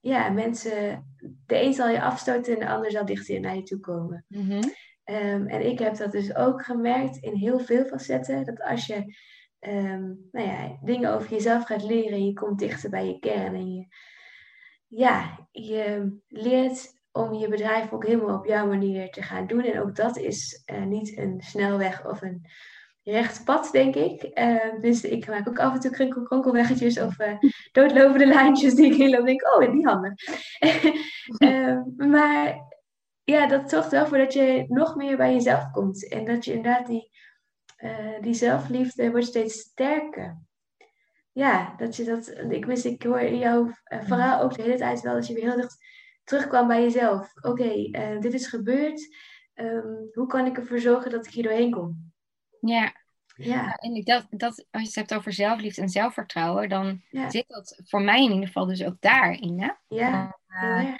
[0.00, 1.14] ja, mensen,
[1.46, 4.24] de een zal je afstoten en de ander zal dichter naar je toe komen.
[4.28, 4.62] Mhm.
[5.04, 8.44] Ehm, en ik heb dat dus ook gemerkt in heel veel facetten.
[8.44, 9.16] Dat als je
[9.58, 13.54] ehm, nou ja, dingen over jezelf gaat leren en je komt dichter bij je kern.
[13.54, 13.86] En je,
[14.86, 19.64] ja, je leert om je bedrijf ook helemaal op jouw manier te gaan doen.
[19.64, 22.46] En ook dat is eh, niet een snelweg of een
[23.02, 24.38] recht pad, denk ik.
[24.38, 27.32] Uh, dus ik maak ook af en toe krinkel kronkelweggetjes of uh,
[27.72, 30.14] doodlopende lijntjes die ik heel denk, oh, die handen.
[32.12, 32.71] maar
[33.24, 36.08] ja, dat zorgt wel voor dat je nog meer bij jezelf komt.
[36.08, 37.10] En dat je inderdaad die,
[38.20, 40.42] die zelfliefde wordt steeds sterker.
[41.32, 45.00] Ja, dat je dat, ik mis, ik hoor in jouw verhaal ook de hele tijd
[45.00, 45.76] wel dat je weer heel dicht
[46.24, 47.32] terugkwam bij jezelf.
[47.40, 49.16] Oké, dit is gebeurd.
[49.54, 52.12] Um, hoe kan ik ervoor zorgen dat ik hier doorheen kom?
[52.60, 53.00] Ja.
[53.36, 53.74] Ja.
[53.74, 57.80] En ik dat, dat, als je het hebt over zelfliefde en zelfvertrouwen, dan zit dat
[57.84, 59.60] voor mij in ieder geval dus ook daarin.
[59.60, 59.70] Hè?
[59.88, 60.38] Ja.
[60.48, 60.94] Uh,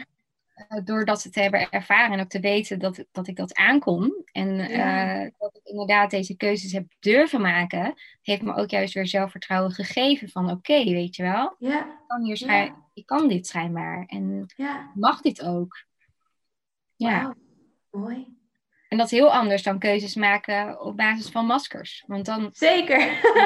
[0.85, 4.25] door dat te hebben ervaren en ook te weten dat, dat ik dat aankom.
[4.33, 9.07] En uh, dat ik inderdaad deze keuzes heb durven maken, heeft me ook juist weer
[9.07, 11.55] zelfvertrouwen gegeven van oké, weet je wel.
[11.59, 11.81] Ja.
[11.81, 14.47] Ik, kan hier schijn, ik kan dit schijnbaar en
[14.95, 15.85] mag dit ook.
[16.97, 17.35] Ja.
[17.91, 18.41] Mooi.
[18.93, 22.05] En dat is heel anders dan keuzes maken op basis van maskers.
[22.07, 22.51] Want dan.
[22.53, 22.99] Zeker.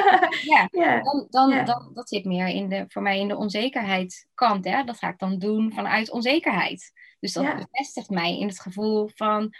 [0.53, 4.27] ja, ja, dan, dan, dan, dat zit meer in de, voor mij in de onzekerheid
[4.33, 4.65] kant.
[4.65, 4.83] Hè?
[4.83, 6.91] Dat ga ik dan doen vanuit onzekerheid.
[7.19, 9.53] Dus dat bevestigt mij in het gevoel van.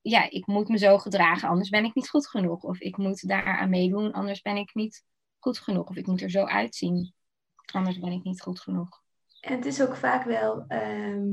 [0.00, 2.62] Ja, ik moet me zo gedragen, anders ben ik niet goed genoeg.
[2.62, 5.04] Of ik moet daar aan meedoen, anders ben ik niet
[5.38, 5.88] goed genoeg.
[5.88, 7.14] Of ik moet er zo uitzien,
[7.72, 9.02] anders ben ik niet goed genoeg.
[9.40, 10.64] En het is ook vaak wel.
[10.68, 11.30] Ehm,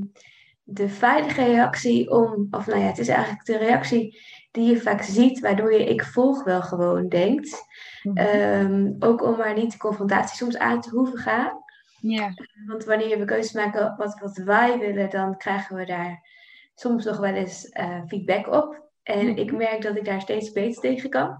[0.67, 5.01] de veilige reactie om, of nou ja, het is eigenlijk de reactie die je vaak
[5.01, 7.63] ziet, waardoor je ik volg wel gewoon denkt.
[8.03, 8.17] Mhm.
[8.17, 11.63] Ehm, ook om maar niet de confrontatie soms aan te hoeven gaan.
[12.01, 12.33] Ja.
[12.67, 16.29] Want wanneer we keuzes maken wat, wat wij willen, dan krijgen we daar
[16.75, 18.83] soms nog wel eens uh, feedback op.
[19.03, 19.37] En mhm.
[19.37, 21.37] ik merk dat ik daar steeds beter tegen kan.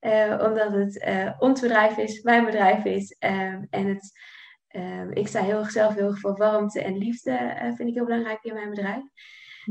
[0.00, 3.16] Uh, omdat het uh, ons bedrijf is, mijn bedrijf is.
[3.18, 4.12] Ehm, en het
[4.72, 7.94] Ehm, ik sta heel erg zelf heel erg voor warmte en liefde, uh, vind ik
[7.94, 9.02] heel belangrijk in mijn bedrijf.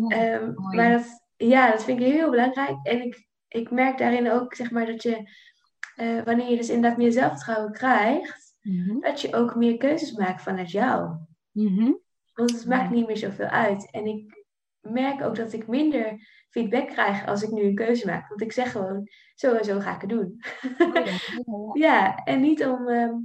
[0.07, 2.77] Ehm, maar dat, ja, dat vind ik heel belangrijk.
[2.83, 5.29] En ik, ik merk daarin ook, zeg maar, dat je,
[5.95, 8.99] uh, wanneer je dus inderdaad meer zelfvertrouwen krijgt, mhm.
[8.99, 11.17] dat je ook meer keuzes maakt vanuit jou.
[11.51, 11.91] Mhm.
[12.33, 13.91] Want het maakt niet meer zoveel uit.
[13.91, 14.45] En ik
[14.79, 18.29] merk ook dat ik minder feedback krijg als ik nu een keuze maak.
[18.29, 20.41] Want ik zeg gewoon, zo en zo ga ik het doen.
[21.45, 22.87] Oh ja, en niet om...
[22.87, 23.15] Ehm,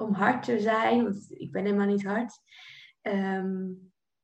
[0.00, 2.32] om hard te zijn, want ik ben helemaal niet hard.
[3.02, 3.66] Ehm,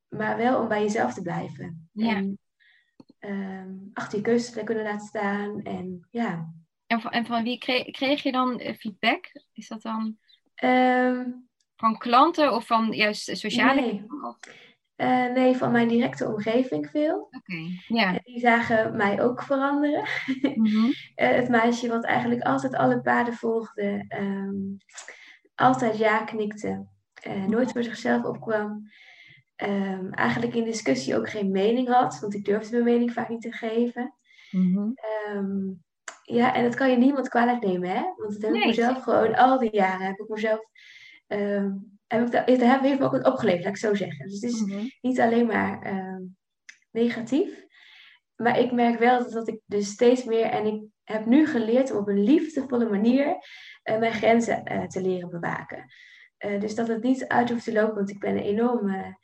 [0.08, 1.88] maar wel om bij jezelf te blijven.
[1.92, 2.14] Ja.
[2.14, 2.38] En
[3.20, 5.62] um, achter je keuzes te kunnen laten staan.
[5.62, 6.52] En ja.
[6.86, 9.30] En van, en van wie kreeg, kreeg je dan eh, feedback?
[9.52, 10.18] Is dat dan
[10.54, 11.30] ehm,
[11.76, 13.80] van klanten of van juist sociale?
[13.80, 14.04] Nee.
[14.96, 17.28] Uh, nee, van mijn directe omgeving veel.
[17.30, 18.14] Oké, ja.
[18.14, 20.04] En die zagen mij ook veranderen.
[20.54, 24.04] Mm het meisje wat eigenlijk altijd alle paden volgde
[25.56, 26.86] altijd ja knikte,
[27.26, 28.90] uh, nooit voor zichzelf opkwam.
[29.64, 33.40] Um, eigenlijk in discussie ook geen mening had, want ik durfde mijn mening vaak niet
[33.40, 34.14] te geven.
[34.50, 34.90] Mhm.
[34.94, 35.72] Ehm,
[36.22, 38.02] ja, en dat kan je niemand kwalijk nemen, hè?
[38.16, 40.60] Want dat heb ik mezelf gewoon al die jaren, heb ik mezelf,
[41.26, 44.26] um, heb ik dat, heeft me ook wat opgeleverd, laat ik zo zeggen.
[44.26, 44.86] Dus het is mhm.
[45.00, 45.94] niet alleen maar
[46.90, 47.64] negatief.
[48.36, 51.98] Maar ik merk wel dat ik dus steeds meer, en ik heb nu geleerd om
[51.98, 53.36] op een liefdevolle manier
[53.90, 55.84] uh, mijn grenzen uh, te leren bewaken.
[56.46, 59.18] Uh, dus dat het niet uit hoeft te lopen, want ik ben een enorme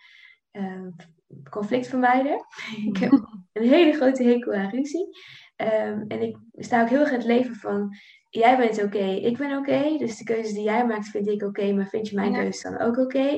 [1.51, 2.45] conflictvermijder.
[2.91, 3.13] ik heb
[3.53, 5.09] een hele grote hekel aan ruzie.
[5.57, 7.97] Um, en ik sta ook heel erg in het leven van,
[8.31, 9.71] jij bent oké, okay, ik ben oké.
[9.71, 12.33] Okay, dus de keuzes die jij maakt vind ik oké, okay, maar vind je mijn
[12.33, 12.39] ja.
[12.39, 13.29] keuze dan ook oké?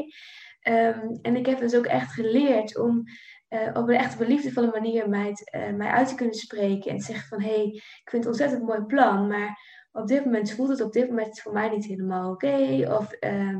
[0.68, 3.04] Um, en ik heb dus ook echt geleerd om
[3.48, 6.90] uh, op een echt liefdevolle manier mij, uh, mij uit te kunnen spreken.
[6.90, 9.58] En te zeggen van, hé, hey, ik vind het ontzettend mooi plan, maar
[9.94, 12.84] op dit moment voelt het op dit moment voor mij niet helemaal oké.
[12.98, 13.58] Of uh,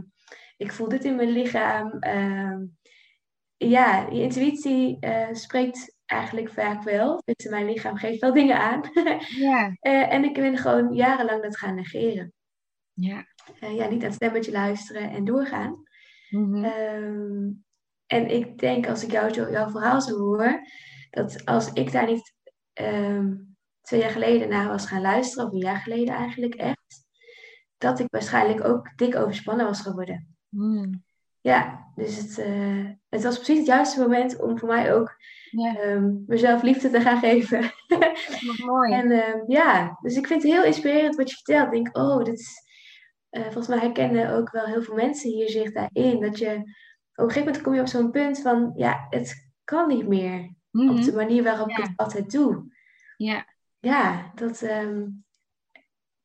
[0.57, 1.99] ik voel dit in mijn lichaam.
[1.99, 2.65] Ehm,
[3.57, 4.99] ja, je intuïtie
[5.33, 7.23] spreekt eigenlijk vaak wel.
[7.25, 8.81] Dus mijn lichaam geeft wel dingen aan.
[9.49, 9.77] ja.
[9.81, 12.33] en ik ben gewoon jarenlang dat gaan negeren.
[12.93, 13.27] Ja.
[13.61, 15.83] ja, niet aan het stemmetje luisteren en doorgaan.
[16.31, 17.65] Mm -hmm.
[18.07, 20.61] En ik denk, als ik jou, jouw verhaal zo hoor,
[21.11, 22.35] dat als ik daar niet
[22.81, 23.54] um,
[23.85, 27.07] twee jaar geleden naar was gaan luisteren, of een jaar geleden eigenlijk echt,
[27.79, 30.37] dat ik waarschijnlijk ook dik overspannen was geworden.
[30.49, 31.05] Mm.
[31.41, 35.17] Ja, dus het, uh, het was precies het juiste moment om voor mij ook
[35.51, 35.81] ja.
[35.81, 37.71] um, mezelf liefde te gaan geven.
[38.67, 38.93] mooi.
[39.01, 41.67] En um, ja, dus ik vind het heel inspirerend wat je vertelt.
[41.67, 42.63] Ik denk, oh, dit is,
[43.31, 46.21] uh, volgens mij herkennen ook wel heel veel mensen hier zich daarin.
[46.21, 46.51] Dat je
[47.15, 50.39] op een gegeven moment kom je op zo'n punt van, ja, het kan niet meer
[50.71, 50.99] mm -hmm.
[50.99, 51.77] op de manier waarop ja.
[51.77, 52.73] ik het altijd doe.
[53.17, 53.54] Ja.
[53.85, 54.63] Ja, dat...
[54.63, 55.25] Um...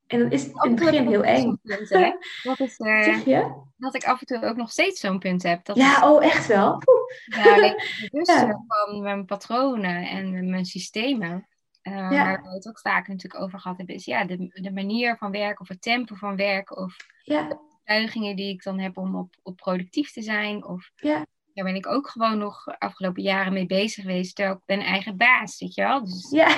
[0.07, 1.57] En dan is in het begin heel eng.
[1.63, 2.11] Punt, hè?
[2.43, 3.61] Dat is, uh, zeg je?
[3.77, 5.65] Dat ik af en toe ook nog steeds zo'n punt heb.
[5.65, 6.81] Dat ja, is, oh, echt wel?
[7.25, 8.63] Ja, ik bewust ja.
[8.67, 11.47] van mijn patronen en mijn systemen.
[11.83, 15.17] Uh, Waar we het ook vaak natuurlijk over gehad hebben, is ja, de, de manier
[15.17, 17.47] van werken of het tempo van werken of ja.
[17.47, 20.65] de overtuigingen die ik dan heb om op, op productief te zijn.
[20.65, 21.25] Of ja.
[21.63, 24.35] Daar ben ik ook gewoon nog afgelopen jaren mee bezig geweest.
[24.35, 26.05] Terwijl ik ben eigen baas, weet je wel.
[26.05, 26.55] Dus ja.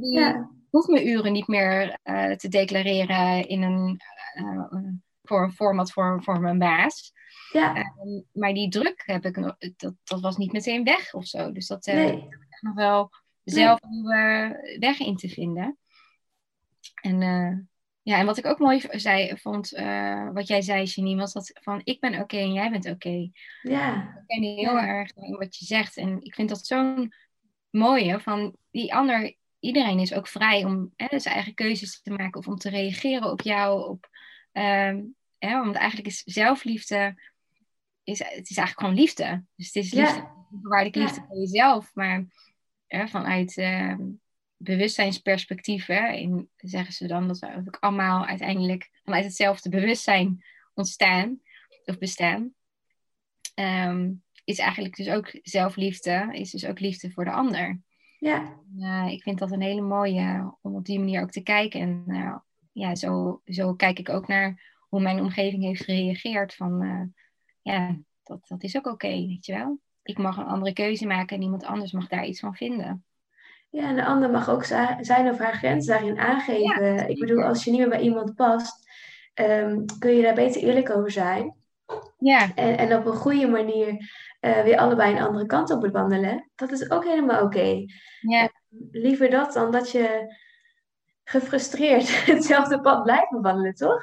[0.00, 0.50] Ja.
[0.70, 4.00] hoeft mijn uren niet meer eh, te declareren in een,
[4.34, 4.92] eh,
[5.22, 7.12] voor een format voor, voor mijn baas.
[7.52, 7.74] ja.
[7.74, 11.52] Ehm, maar die druk heb ik nog, dat, dat was niet meteen weg of zo.
[11.52, 12.28] Dus dat eh, Nee.
[12.50, 13.10] echt nog wel
[13.44, 15.78] zelf een nieuwe weg in te vinden.
[17.02, 17.68] En,
[18.06, 21.50] ja, en wat ik ook mooi zei, vond, eh, wat jij zei, Janine, was dat
[21.62, 23.30] van ik ben oké en jij bent oké.
[23.62, 24.02] Ja.
[24.02, 24.86] Ik ken heel Ja.
[24.86, 25.96] erg in wat je zegt.
[25.96, 27.12] En ik vind dat zo'n
[27.70, 29.36] mooie van die ander.
[29.58, 33.30] Iedereen is ook vrij om hè, zijn eigen keuzes te maken of om te reageren
[33.30, 33.88] op jou.
[33.88, 34.08] Op,
[34.52, 35.02] ehm,
[35.38, 37.22] hè, want eigenlijk is zelfliefde,
[38.04, 39.44] is, het is eigenlijk gewoon liefde.
[39.56, 40.02] Dus het is Ja.
[40.02, 41.26] liefde, onvoorwaardelijke liefde Ja.
[41.26, 41.94] voor jezelf.
[41.94, 42.24] Maar
[42.86, 44.02] hè, vanuit ehm,
[44.56, 50.44] bewustzijnsperspectief hè, in, zeggen ze dan dat we ook allemaal uiteindelijk vanuit hetzelfde bewustzijn
[50.74, 51.40] ontstaan
[51.84, 52.54] of bestaan.
[53.54, 54.12] Ehm,
[54.44, 57.80] is eigenlijk dus ook zelfliefde, is dus ook liefde voor de ander.
[58.18, 58.60] Ja.
[58.78, 61.80] Eh, ik vind dat een hele mooie om op die manier ook te kijken.
[61.80, 62.36] En eh,
[62.72, 66.54] ja, zo, zo kijk ik ook naar hoe mijn omgeving heeft gereageerd.
[66.54, 67.02] Van eh,
[67.62, 69.80] ja, dat, dat is ook oké, weet je wel.
[70.02, 73.04] Ik mag een andere keuze maken en iemand anders mag daar iets van vinden.
[73.70, 74.64] Ja, en de ander mag ook
[75.00, 77.08] zijn of haar grens daarin aangeven.
[77.08, 78.88] ik bedoel, als je niet meer bij iemand past,
[79.34, 81.54] ehm, kun je daar beter eerlijk over zijn.
[82.18, 84.10] Ja, En, en op een goede manier
[84.40, 86.50] eh, weer allebei een andere kant op bewandelen.
[86.54, 87.84] Dat is ook helemaal oké.
[88.20, 88.50] ja,
[88.90, 90.34] Liever dat dan dat je
[91.24, 94.02] gefrustreerd hetzelfde pad blijft bewandelen, toch?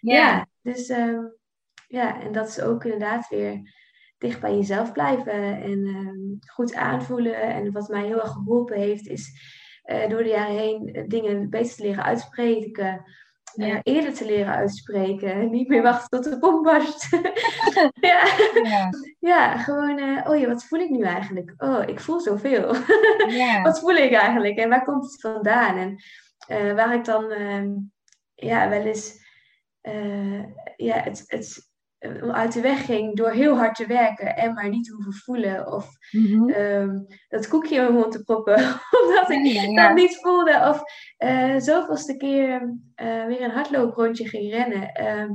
[0.00, 1.24] ja, dus ehm,
[1.88, 3.77] ja, en dat is ook inderdaad weer
[4.18, 7.40] dicht bij jezelf blijven en ehm, goed aanvoelen.
[7.42, 9.32] En wat mij heel erg geholpen heeft, is
[9.82, 13.04] eh, door de jaren heen eh, dingen beter te leren uitspreken.
[13.56, 13.80] eh, Ja.
[13.82, 15.50] eerder te leren uitspreken.
[15.50, 17.08] Niet meer wachten tot de pomp barst.
[18.00, 18.26] ja.
[18.62, 21.54] ja, ja, gewoon, oh ja, wat voel ik nu eigenlijk?
[21.56, 22.74] Oh, ik voel zoveel.
[23.28, 25.96] ja, wat voel ik eigenlijk en waar komt het vandaan?
[26.46, 27.68] En waar ik dan ehm,
[28.34, 29.26] ja, wel eens
[30.76, 31.67] ja, het, het
[32.32, 35.72] uit de weg ging door heel hard te werken en maar niet te hoeven voelen.
[35.72, 36.48] Of Mhm.
[36.48, 38.54] ehm, dat koekje in mijn mond te proppen,
[39.02, 40.68] omdat ik Ja, ja, dat niet voelde.
[40.68, 40.82] Of
[41.16, 44.92] eh zoveelste keer eh, weer een hardlooprondje ging rennen.
[44.92, 45.30] Ehm,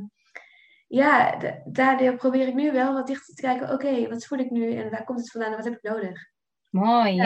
[0.87, 3.71] ja, daardoor probeer ik nu wel wat dichter te kijken.
[3.71, 6.27] Oké, wat voel ik nu en waar komt het vandaan en wat heb ik nodig?
[6.69, 7.23] Mooi, ja.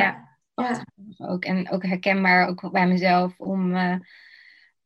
[0.56, 0.86] ja.
[1.18, 1.46] Ook.
[1.46, 3.98] En ook herkenbaar ook bij mezelf om eh,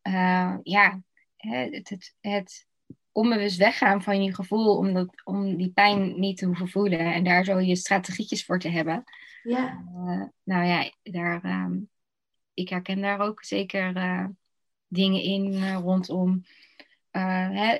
[0.01, 1.01] eh, ja,
[1.37, 2.65] het, het, het
[3.11, 7.23] onbewust weggaan van je gevoel om, dat, om die pijn niet te hoeven voelen en
[7.23, 9.03] daar zo je strategietjes voor te hebben.
[9.43, 11.77] Ja, Eh, nou ja, daar, ehm,
[12.53, 14.25] ik herken daar ook zeker eh,
[14.87, 16.43] dingen in eh, rondom.
[17.11, 17.77] hè,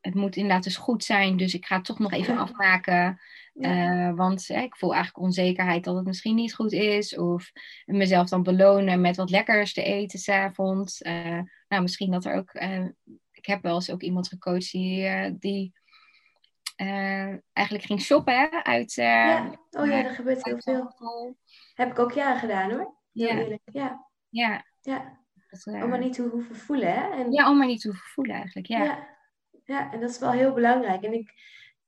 [0.00, 3.20] het moet inderdaad dus goed zijn, dus ik ga het toch nog even afmaken.
[3.52, 4.14] ja.
[4.14, 7.16] Want hè, ik voel eigenlijk onzekerheid dat het misschien niet goed is.
[7.16, 7.52] Of
[7.84, 11.00] mezelf dan belonen met wat lekkers te eten s'avonds.
[11.68, 12.52] Nou, misschien dat er ook...
[13.44, 15.72] Ik heb wel eens ook iemand gecoacht die, uh, die
[16.80, 18.96] uh, eigenlijk ging shoppen hè, uit...
[18.96, 19.58] uh, ja.
[19.70, 21.36] Oh ja, dat gebeurt heel veel.
[21.74, 22.94] Heb ik ook jaren gedaan hoor.
[23.12, 23.38] Heel Ja.
[23.38, 23.60] eerlijk.
[23.64, 24.64] Ja, Ja.
[24.80, 25.18] ja.
[25.48, 27.10] Dat, uh, Om maar niet te hoeven voelen hè.
[27.10, 28.84] En, ja, om maar niet te hoeven voelen eigenlijk, ja.
[28.84, 29.08] ja.
[29.64, 31.02] Ja, en dat is wel heel belangrijk.
[31.02, 31.32] En ik,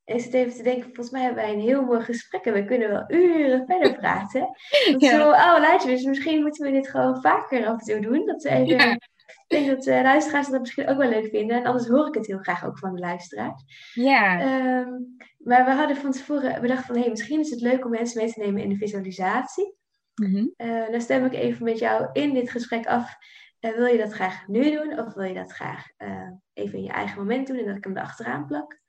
[0.05, 2.65] ik zit even te denken, volgens mij hebben wij een heel mooi gesprek en we
[2.65, 4.49] kunnen wel uren verder praten.
[4.99, 5.11] Ja.
[5.11, 8.27] zo oude lijstje, dus misschien moeten we dit gewoon vaker af en toe doen.
[8.27, 8.99] Dat we even, Ja.
[9.27, 11.57] Ik denk dat de luisteraars dat misschien ook wel leuk vinden.
[11.57, 13.63] En anders hoor ik het heel graag ook van de luisteraars.
[13.95, 14.91] Ja, Ehm,
[15.39, 18.23] maar we hadden van tevoren bedacht van, hé, hey, misschien is het leuk om mensen
[18.23, 19.77] mee te nemen in de visualisatie.
[20.15, 20.47] Mhm.
[20.57, 23.17] Eh, dan stem ik even met jou in dit gesprek af.
[23.61, 26.85] Eh, wil je dat graag nu doen of wil je dat graag eh, even in
[26.85, 28.81] je eigen moment doen en dat ik hem erachteraan plak?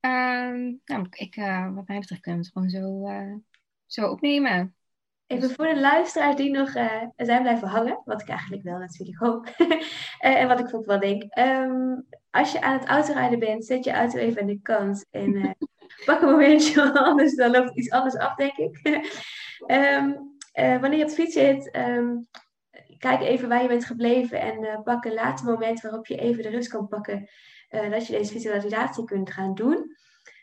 [0.00, 1.34] Ehm, nou, ik,
[1.74, 3.08] wat mij betreft kunnen we het gewoon zo,
[3.86, 4.74] zo opnemen.
[5.30, 9.18] Even voor de luisteraars die nog uh, zijn blijven hangen, wat ik eigenlijk wel natuurlijk
[9.18, 9.46] hoop.
[10.18, 11.38] en wat ik ook wel denk.
[11.38, 15.34] Um, als je aan het autorijden bent, zet je auto even aan de kant en
[15.34, 15.50] uh,
[16.06, 19.02] pak een momentje, anders dan loopt iets anders af, denk ik.
[19.66, 20.36] um,
[20.80, 22.28] wanneer je op fiets zit, um,
[22.98, 26.42] kijk even waar je bent gebleven en uh, pak een later moment waarop je even
[26.42, 27.28] de rust kan pakken.
[27.70, 29.96] Uh, dat je deze visualisatie kunt gaan doen.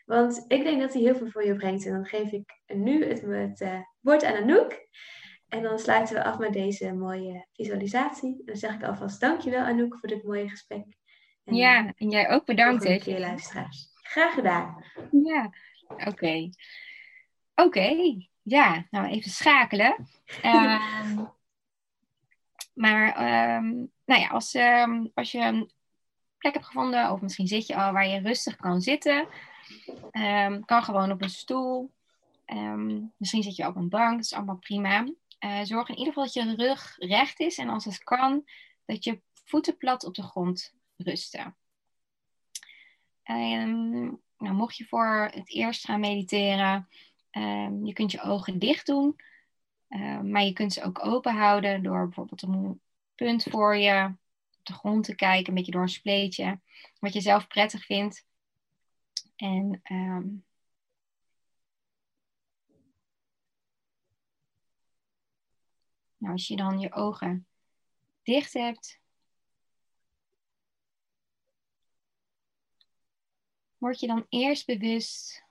[0.08, 1.86] Want ik denk dat hij heel veel voor je brengt.
[1.86, 4.88] En dan geef ik nu het, het uh, woord aan Anouk.
[5.48, 8.36] En dan sluiten we af met deze mooie visualisatie.
[8.38, 10.84] En dan zeg ik alvast dankjewel Anouk voor dit mooie gesprek.
[11.44, 12.84] En, ja, en jij ook bedankt.
[12.84, 13.88] Hè, keer luisteraars.
[14.02, 14.84] Graag gedaan.
[15.10, 15.52] Ja,
[15.88, 16.08] oké.
[16.08, 16.52] Okay.
[17.54, 18.28] Oké, okay.
[18.42, 20.08] ja, nou even schakelen.
[20.44, 21.18] uh,
[22.74, 23.66] Maar ehm,
[24.04, 25.70] nou ja, als, ehm, als je een
[26.38, 29.28] plek hebt gevonden, of misschien zit je al waar je rustig kan zitten,
[30.10, 31.90] ehm, kan gewoon op een stoel.
[33.16, 35.06] misschien zit je op een bank, dat is allemaal prima.
[35.44, 38.44] Uh, zorg in ieder geval dat je rug recht is en als het kan,
[38.86, 41.56] dat je voeten plat op de grond rusten.
[44.38, 46.88] nou, mocht je voor het eerst gaan mediteren,
[47.84, 49.16] je kunt je ogen dicht doen.
[49.88, 52.80] Ehm, maar je kunt ze ook open houden door bijvoorbeeld een
[53.14, 54.04] punt voor je
[54.58, 56.60] op de grond te kijken, een beetje door een spleetje,
[57.00, 58.26] wat je zelf prettig vindt.
[59.38, 60.26] En ehm,
[66.16, 67.46] nou, als je dan je ogen
[68.22, 69.00] dicht hebt,
[73.76, 75.44] word je dan eerst bewust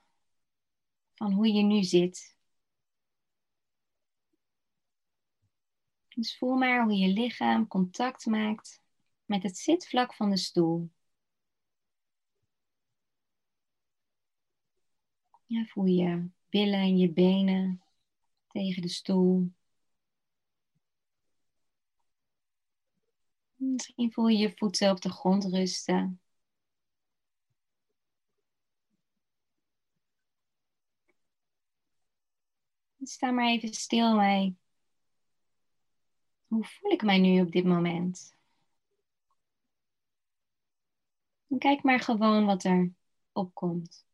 [1.14, 2.36] van hoe je nu zit.
[6.08, 8.82] Dus voel maar hoe je lichaam contact maakt
[9.24, 10.90] met het zitvlak van de stoel.
[15.48, 17.82] Ja, voel je billen en je benen
[18.48, 19.52] tegen de stoel.
[23.56, 26.20] Misschien voel je je voeten op de grond rusten.
[33.02, 34.54] Sta maar even stil bij
[36.46, 38.36] hoe voel ik mij nu op dit moment?
[41.48, 42.92] En kijk maar gewoon wat er
[43.32, 44.07] opkomt.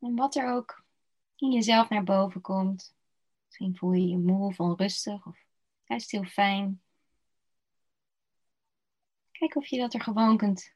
[0.00, 0.84] En wat er ook
[1.36, 2.96] in jezelf naar boven komt.
[3.44, 5.44] Misschien voel je je moe of onrustig of
[5.84, 6.82] juist heel fijn.
[9.30, 10.72] Kijk of je dat er gewoon kunt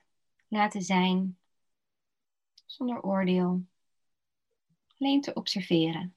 [0.48, 1.38] laten zijn
[2.66, 3.66] zonder oordeel.
[4.98, 6.14] Alleen te observeren.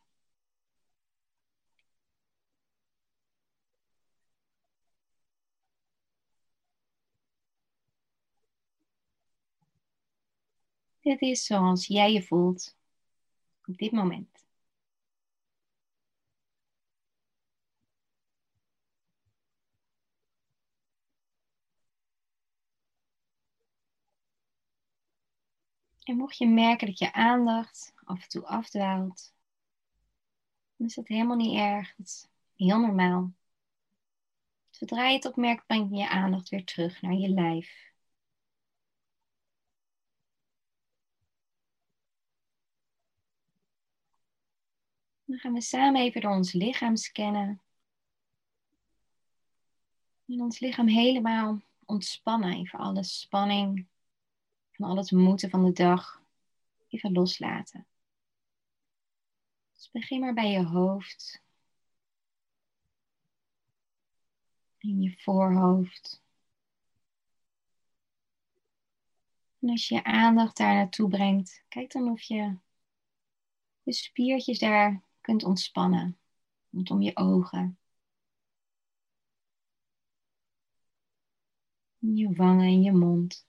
[10.99, 12.75] Dit is zoals jij je voelt
[13.67, 14.45] op dit moment.
[26.03, 29.33] En mocht je merken dat je aandacht af en toe afdwaalt,
[30.75, 31.95] dan is dat helemaal niet erg.
[31.95, 33.33] Dat is heel normaal.
[34.69, 37.94] Zodra je het opmerkt, breng je je aandacht weer terug naar je lijf.
[45.25, 47.61] Dan gaan we samen even door ons lichaam scannen.
[50.25, 52.53] En ons lichaam helemaal ontspannen.
[52.53, 53.87] Even alle spanning
[54.71, 56.21] van al het moeten van de dag
[56.87, 57.87] even loslaten.
[59.73, 61.43] Dus begin maar bij je hoofd.
[64.77, 66.23] In je voorhoofd.
[69.59, 72.57] En als je je aandacht daar naartoe brengt, kijk dan of je
[73.83, 76.17] de spiertjes daar kunt ontspannen.
[76.71, 77.77] Rondom je ogen.
[81.97, 83.45] Je wangen en je mond.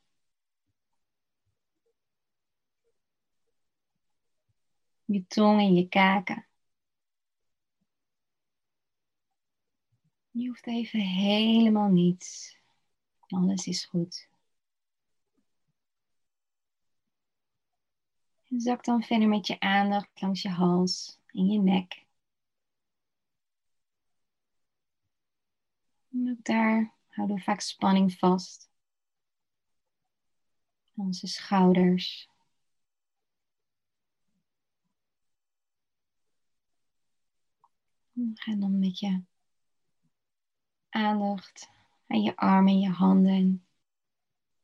[5.07, 6.47] je tong en je kaken.
[10.31, 12.59] Je hoeft even helemaal niets.
[13.27, 14.29] Alles is goed.
[18.49, 22.07] Zak dan verder met je aandacht langs je hals en je nek.
[26.13, 28.71] En ook daar houden we vaak spanning vast.
[30.95, 32.29] Onze schouders.
[38.35, 39.23] Ga dan met je
[40.89, 41.71] aandacht
[42.07, 43.67] aan je armen en je handen.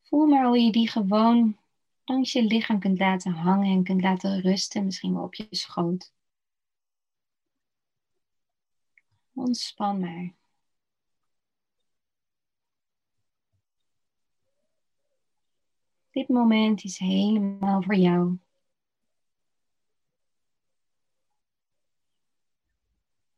[0.03, 1.59] Voel maar hoe je die gewoon
[2.05, 6.13] langs je lichaam kunt laten hangen en kunt laten rusten, misschien wel op je schoot.
[9.35, 10.35] Ontspan maar.
[16.11, 18.39] Dit moment is helemaal voor jou.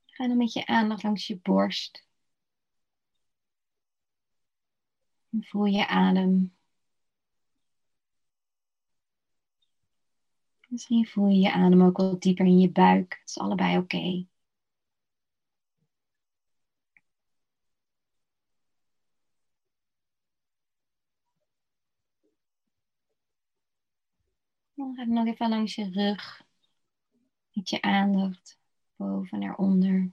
[0.06, 2.06] Ga dan met je aandacht langs je borst.
[5.30, 6.54] En voel je adem.
[10.68, 13.16] Misschien voel je je adem ook wat dieper in je buik.
[13.20, 14.26] Het is allebei oké.
[24.96, 26.42] Gaat nog even langs je rug.
[27.52, 28.58] Met je aandacht
[28.96, 30.12] boven naar onder.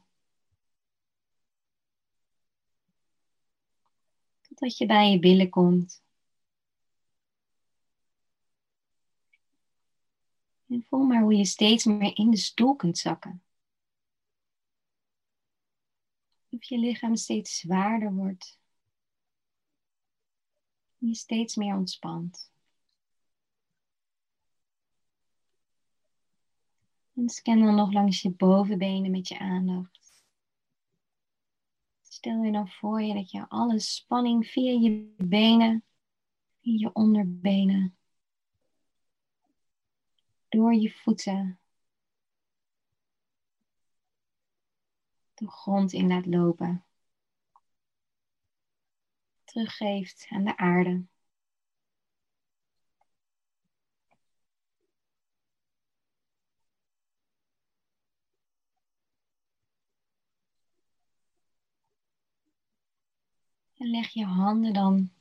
[4.42, 6.04] Totdat je bij je billen komt.
[10.68, 13.44] En voel maar hoe je steeds meer in de stoel kunt zakken.
[16.50, 18.60] Of je lichaam steeds zwaarder wordt.
[21.00, 22.51] En je steeds meer ontspant.
[27.22, 30.24] En scan dan nog langs je bovenbenen met je aandacht.
[32.02, 35.84] Stel je dan voor je dat je alle spanning via je benen,
[36.62, 37.98] via je onderbenen,
[40.50, 41.60] door je voeten
[45.34, 46.86] de grond in laat lopen.
[49.44, 51.06] Teruggeeft aan de aarde.
[63.82, 65.12] En leg je handen dan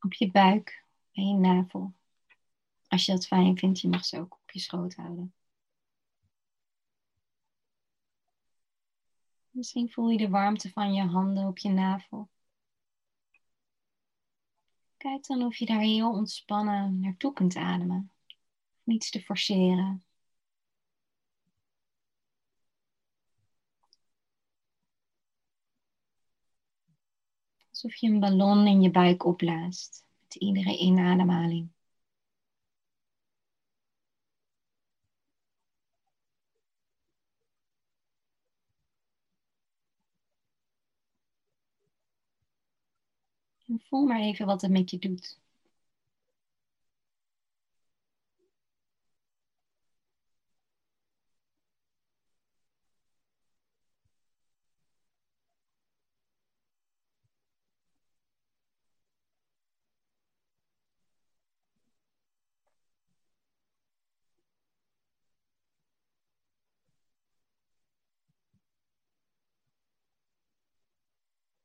[0.00, 1.92] op je buik en je navel.
[2.86, 5.34] Als je dat fijn vindt, je mag ze ook op je schoot houden.
[9.50, 12.28] Misschien voel je de warmte van je handen op je navel.
[14.96, 18.12] Kijk dan of je daar heel ontspannen naartoe kunt ademen.
[18.82, 20.05] Niets te forceren.
[27.76, 31.68] Alsof je een ballon in je buik opblaast met iedere inademhaling.
[43.66, 45.38] En voel maar even wat het met je doet.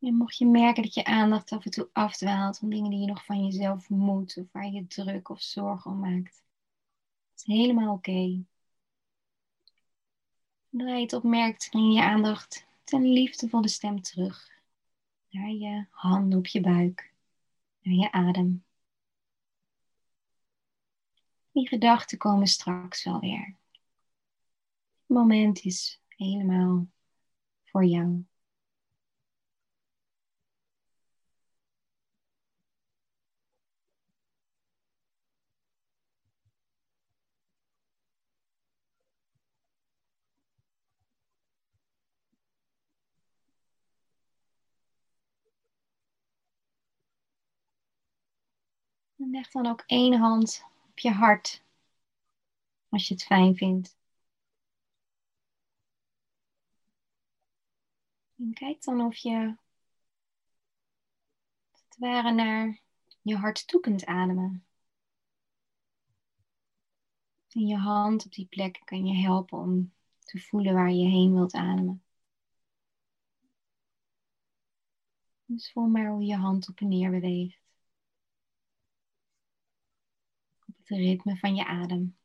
[0.01, 3.05] En mocht je merken dat je aandacht af en toe afdwaalt van dingen die je
[3.05, 6.43] nog van jezelf moet of waar je druk of zorgen om maakt.
[7.29, 8.09] Dat is helemaal oké.
[8.09, 8.45] Okay.
[10.71, 14.49] Zodra je het opmerkt, breng je aandacht ten liefdevolle stem terug.
[15.29, 17.13] Naar je handen op je buik.
[17.81, 18.63] Naar je adem.
[21.51, 23.55] Die gedachten komen straks wel weer.
[25.01, 26.87] Het moment is helemaal
[27.63, 28.25] voor jou.
[49.31, 51.63] Leg dan ook één hand op je hart,
[52.89, 53.97] als je het fijn vindt.
[58.37, 59.55] En kijk dan of je,
[61.71, 62.81] het ware, naar
[63.21, 64.65] je hart toe kunt ademen.
[67.49, 71.33] En je hand op die plek kan je helpen om te voelen waar je heen
[71.33, 72.03] wilt ademen.
[75.45, 77.60] Dus voel maar hoe je hand op en neer beweegt.
[80.91, 82.17] Het ritme van je adem.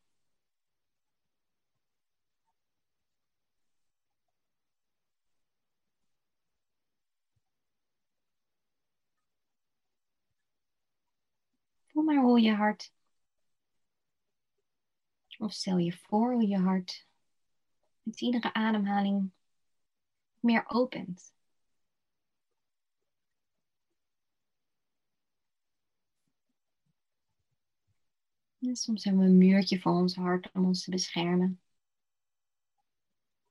[11.87, 12.93] Voel maar hoe je hart,
[15.39, 17.07] of stel je voor hoe je hart
[18.03, 19.31] met iedere ademhaling
[20.41, 21.36] meer opent.
[28.75, 31.61] Soms hebben we een muurtje voor ons hart om ons te beschermen.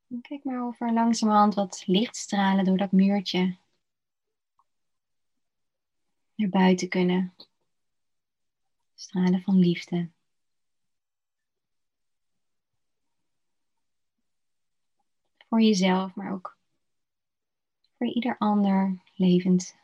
[0.08, 3.58] En kijk maar of er langzamerhand wat lichtstralen door dat muurtje
[6.36, 7.34] naar buiten kunnen.
[8.96, 10.10] Stralen van liefde.
[15.50, 16.58] Voor jezelf, maar ook
[17.98, 19.76] voor ieder ander levend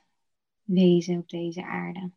[0.63, 2.11] wezen op deze aarde.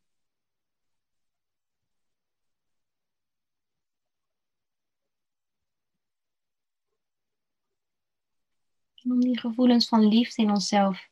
[9.04, 11.08] Om die gevoelens van liefde in onszelf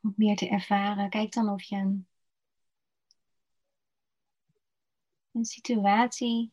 [0.00, 1.10] wat meer te ervaren.
[1.10, 2.06] Kijk dan of je een
[5.34, 6.52] een situatie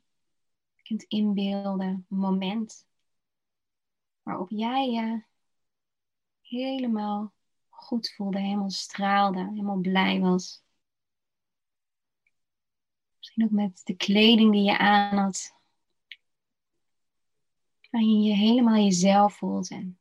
[0.83, 2.87] kunt inbeelden, een moment
[4.21, 5.23] waarop jij je
[6.41, 7.33] helemaal
[7.69, 10.63] goed voelde, helemaal straalde, helemaal blij was.
[13.17, 15.55] Misschien ook met de kleding die je aan had,
[17.91, 19.99] waarin je helemaal jezelf voelt en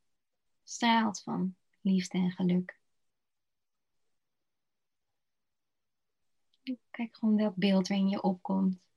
[0.64, 2.78] straalt van liefde en geluk.
[6.90, 8.88] Kijk gewoon welk beeld er in je opkomt.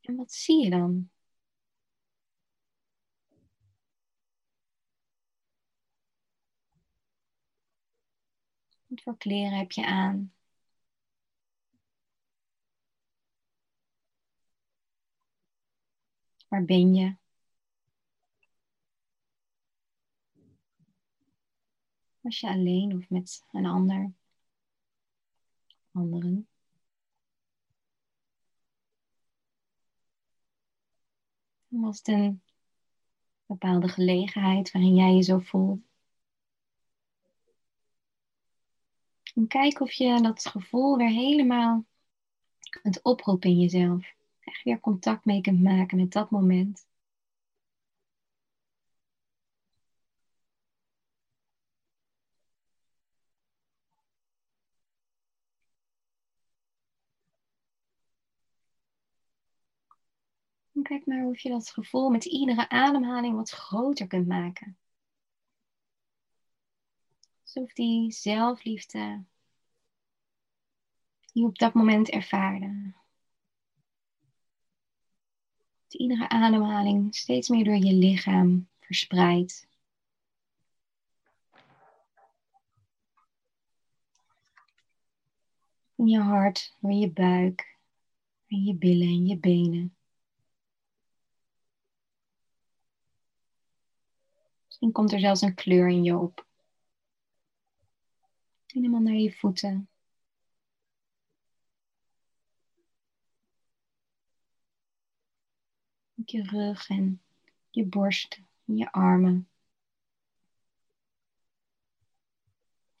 [0.00, 1.10] En wat zie je dan?
[8.86, 10.35] Wat voor kleren heb je aan?
[16.48, 17.16] Waar ben je?
[22.20, 24.12] Was je alleen of met een ander?
[25.92, 26.48] Anderen?
[31.68, 32.42] Was het een
[33.46, 35.80] bepaalde gelegenheid waarin jij je zo voelt?
[39.34, 41.84] En kijk of je dat gevoel weer helemaal
[42.82, 44.15] kunt oproepen in jezelf.
[44.46, 46.86] Echt weer contact mee kunt maken met dat moment.
[60.74, 64.76] En kijk maar of je dat gevoel met iedere ademhaling wat groter kunt maken.
[67.42, 69.24] Alsof die zelfliefde
[71.32, 72.94] die je op dat moment ervaarde.
[75.96, 79.68] Iedere ademhaling steeds meer door je lichaam verspreidt.
[85.94, 87.78] In je hart, door je buik,
[88.46, 89.96] in je billen en je benen.
[94.66, 96.46] Misschien komt er zelfs een kleur in je op.
[98.66, 99.88] Helemaal naar je voeten.
[106.30, 107.22] Je rug en
[107.70, 109.48] je borst je armen.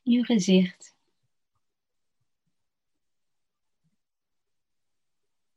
[0.02, 0.96] Je gezicht.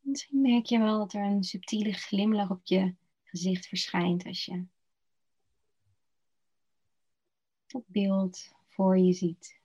[0.00, 2.94] Misschien merk je wel dat er een subtiele glimlach op je
[3.24, 4.64] gezicht verschijnt als je
[7.66, 9.59] dat beeld voor je ziet.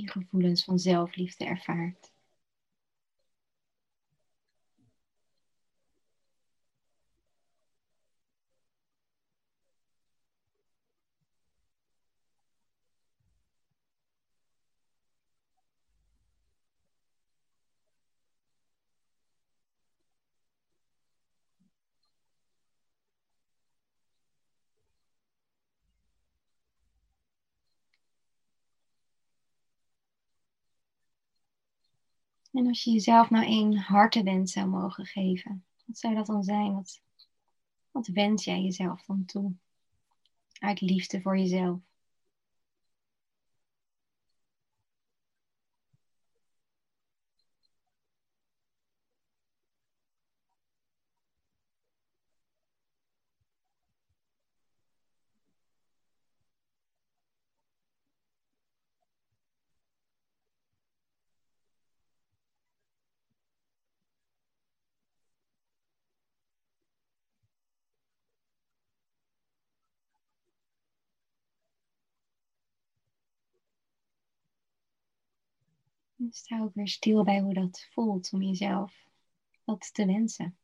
[0.00, 2.11] Je gevoelens van zelfliefde ervaart.
[32.52, 36.74] En als je jezelf nou één hartewens zou mogen geven, wat zou dat dan zijn?
[36.74, 37.02] Wat,
[37.90, 39.52] wat wens jij jezelf dan toe?
[40.58, 41.80] Uit liefde voor jezelf.
[76.22, 79.08] En sta ook weer stil bij hoe dat voelt om jezelf
[79.64, 80.56] dat te wensen.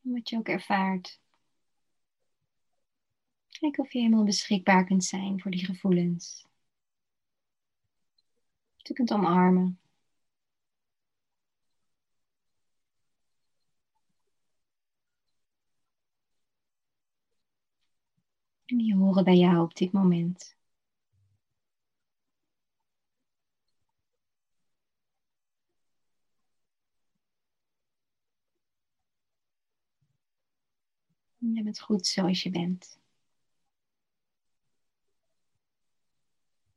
[0.00, 1.20] wat je ook ervaart.
[3.48, 6.46] Kijk of je helemaal beschikbaar kunt zijn voor die gevoelens.
[8.76, 9.81] Je kunt omarmen.
[18.72, 20.56] En die horen bij jou op dit moment.
[31.38, 32.98] Je bent goed zoals je bent.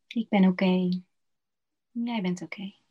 [0.07, 1.01] Ik ben oké.
[1.91, 2.84] Jij bent oké.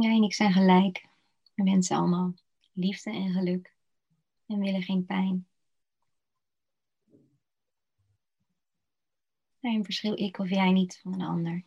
[0.00, 1.08] Jij en ik zijn gelijk.
[1.54, 2.34] We wensen allemaal
[2.72, 3.74] liefde en geluk
[4.46, 5.46] en willen geen pijn.
[9.60, 11.64] Daarin verschil ik of jij niet van een ander.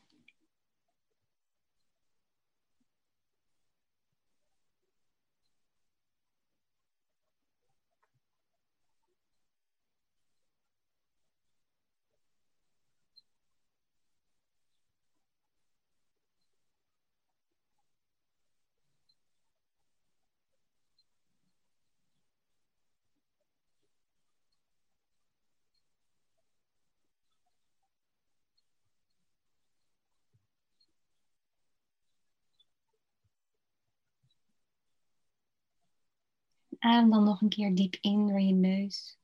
[36.81, 39.17] Adem dan nog een keer diep in door je neus.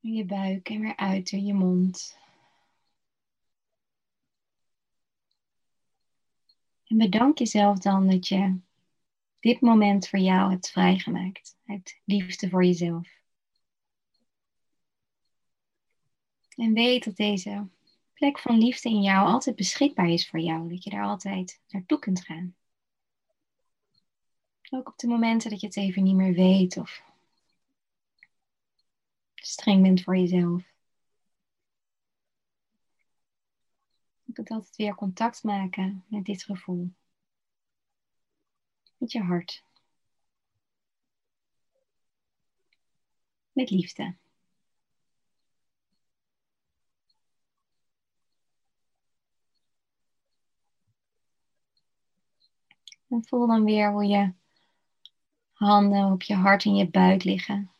[0.00, 2.18] Door je buik en weer uit door je mond.
[6.84, 8.58] En bedank jezelf dan dat je
[9.40, 11.56] dit moment voor jou hebt vrijgemaakt.
[11.66, 13.08] Uit liefde voor jezelf.
[16.56, 17.68] En weet dat deze
[18.12, 20.68] plek van liefde in jou altijd beschikbaar is voor jou.
[20.68, 22.54] Dat je daar altijd naartoe kunt gaan.
[24.74, 27.02] Ook op de momenten dat je het even niet meer weet of
[29.34, 30.62] streng bent voor jezelf.
[34.22, 36.92] Je kunt altijd weer contact maken met dit gevoel.
[38.96, 39.64] Met je hart.
[43.52, 44.16] Met liefde.
[53.08, 54.32] En voel dan weer hoe je
[55.62, 57.70] handen op je hart en je buik liggen.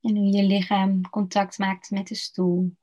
[0.00, 2.76] En hoe je lichaam contact maakt met de stoel.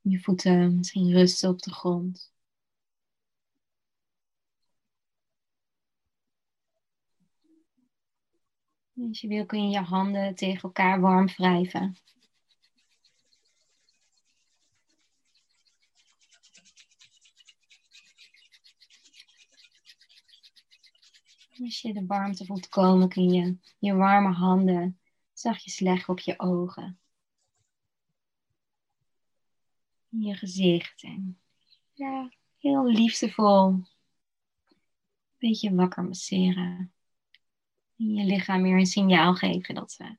[0.00, 2.32] Je voeten misschien rusten op de grond.
[9.08, 11.96] Als je wil kun je je handen tegen elkaar warm wrijven.
[21.60, 24.98] Als je de warmte voelt komen, kun je je warme handen
[25.32, 26.98] zachtjes leggen op je ogen.
[30.08, 31.02] In je gezicht.
[31.02, 31.38] En
[31.92, 33.66] ja, heel liefdevol.
[33.66, 33.86] Een
[35.38, 36.92] beetje wakker masseren.
[37.96, 40.16] In je lichaam weer een signaal geven dat we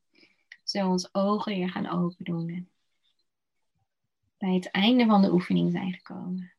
[0.63, 2.69] zo ons ogen weer gaan open doen.
[4.37, 6.56] bij het einde van de oefening zijn gekomen.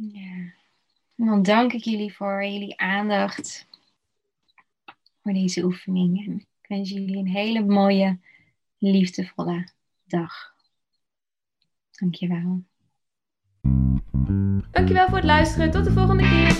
[0.00, 0.52] Ja.
[1.16, 3.66] En dan dank ik jullie voor jullie aandacht
[5.22, 6.26] voor deze oefening.
[6.26, 8.18] En ik wens jullie een hele mooie,
[8.78, 9.68] liefdevolle
[10.04, 10.54] dag.
[11.90, 12.62] Dankjewel.
[14.70, 15.70] Dankjewel voor het luisteren.
[15.70, 16.56] Tot de volgende keer.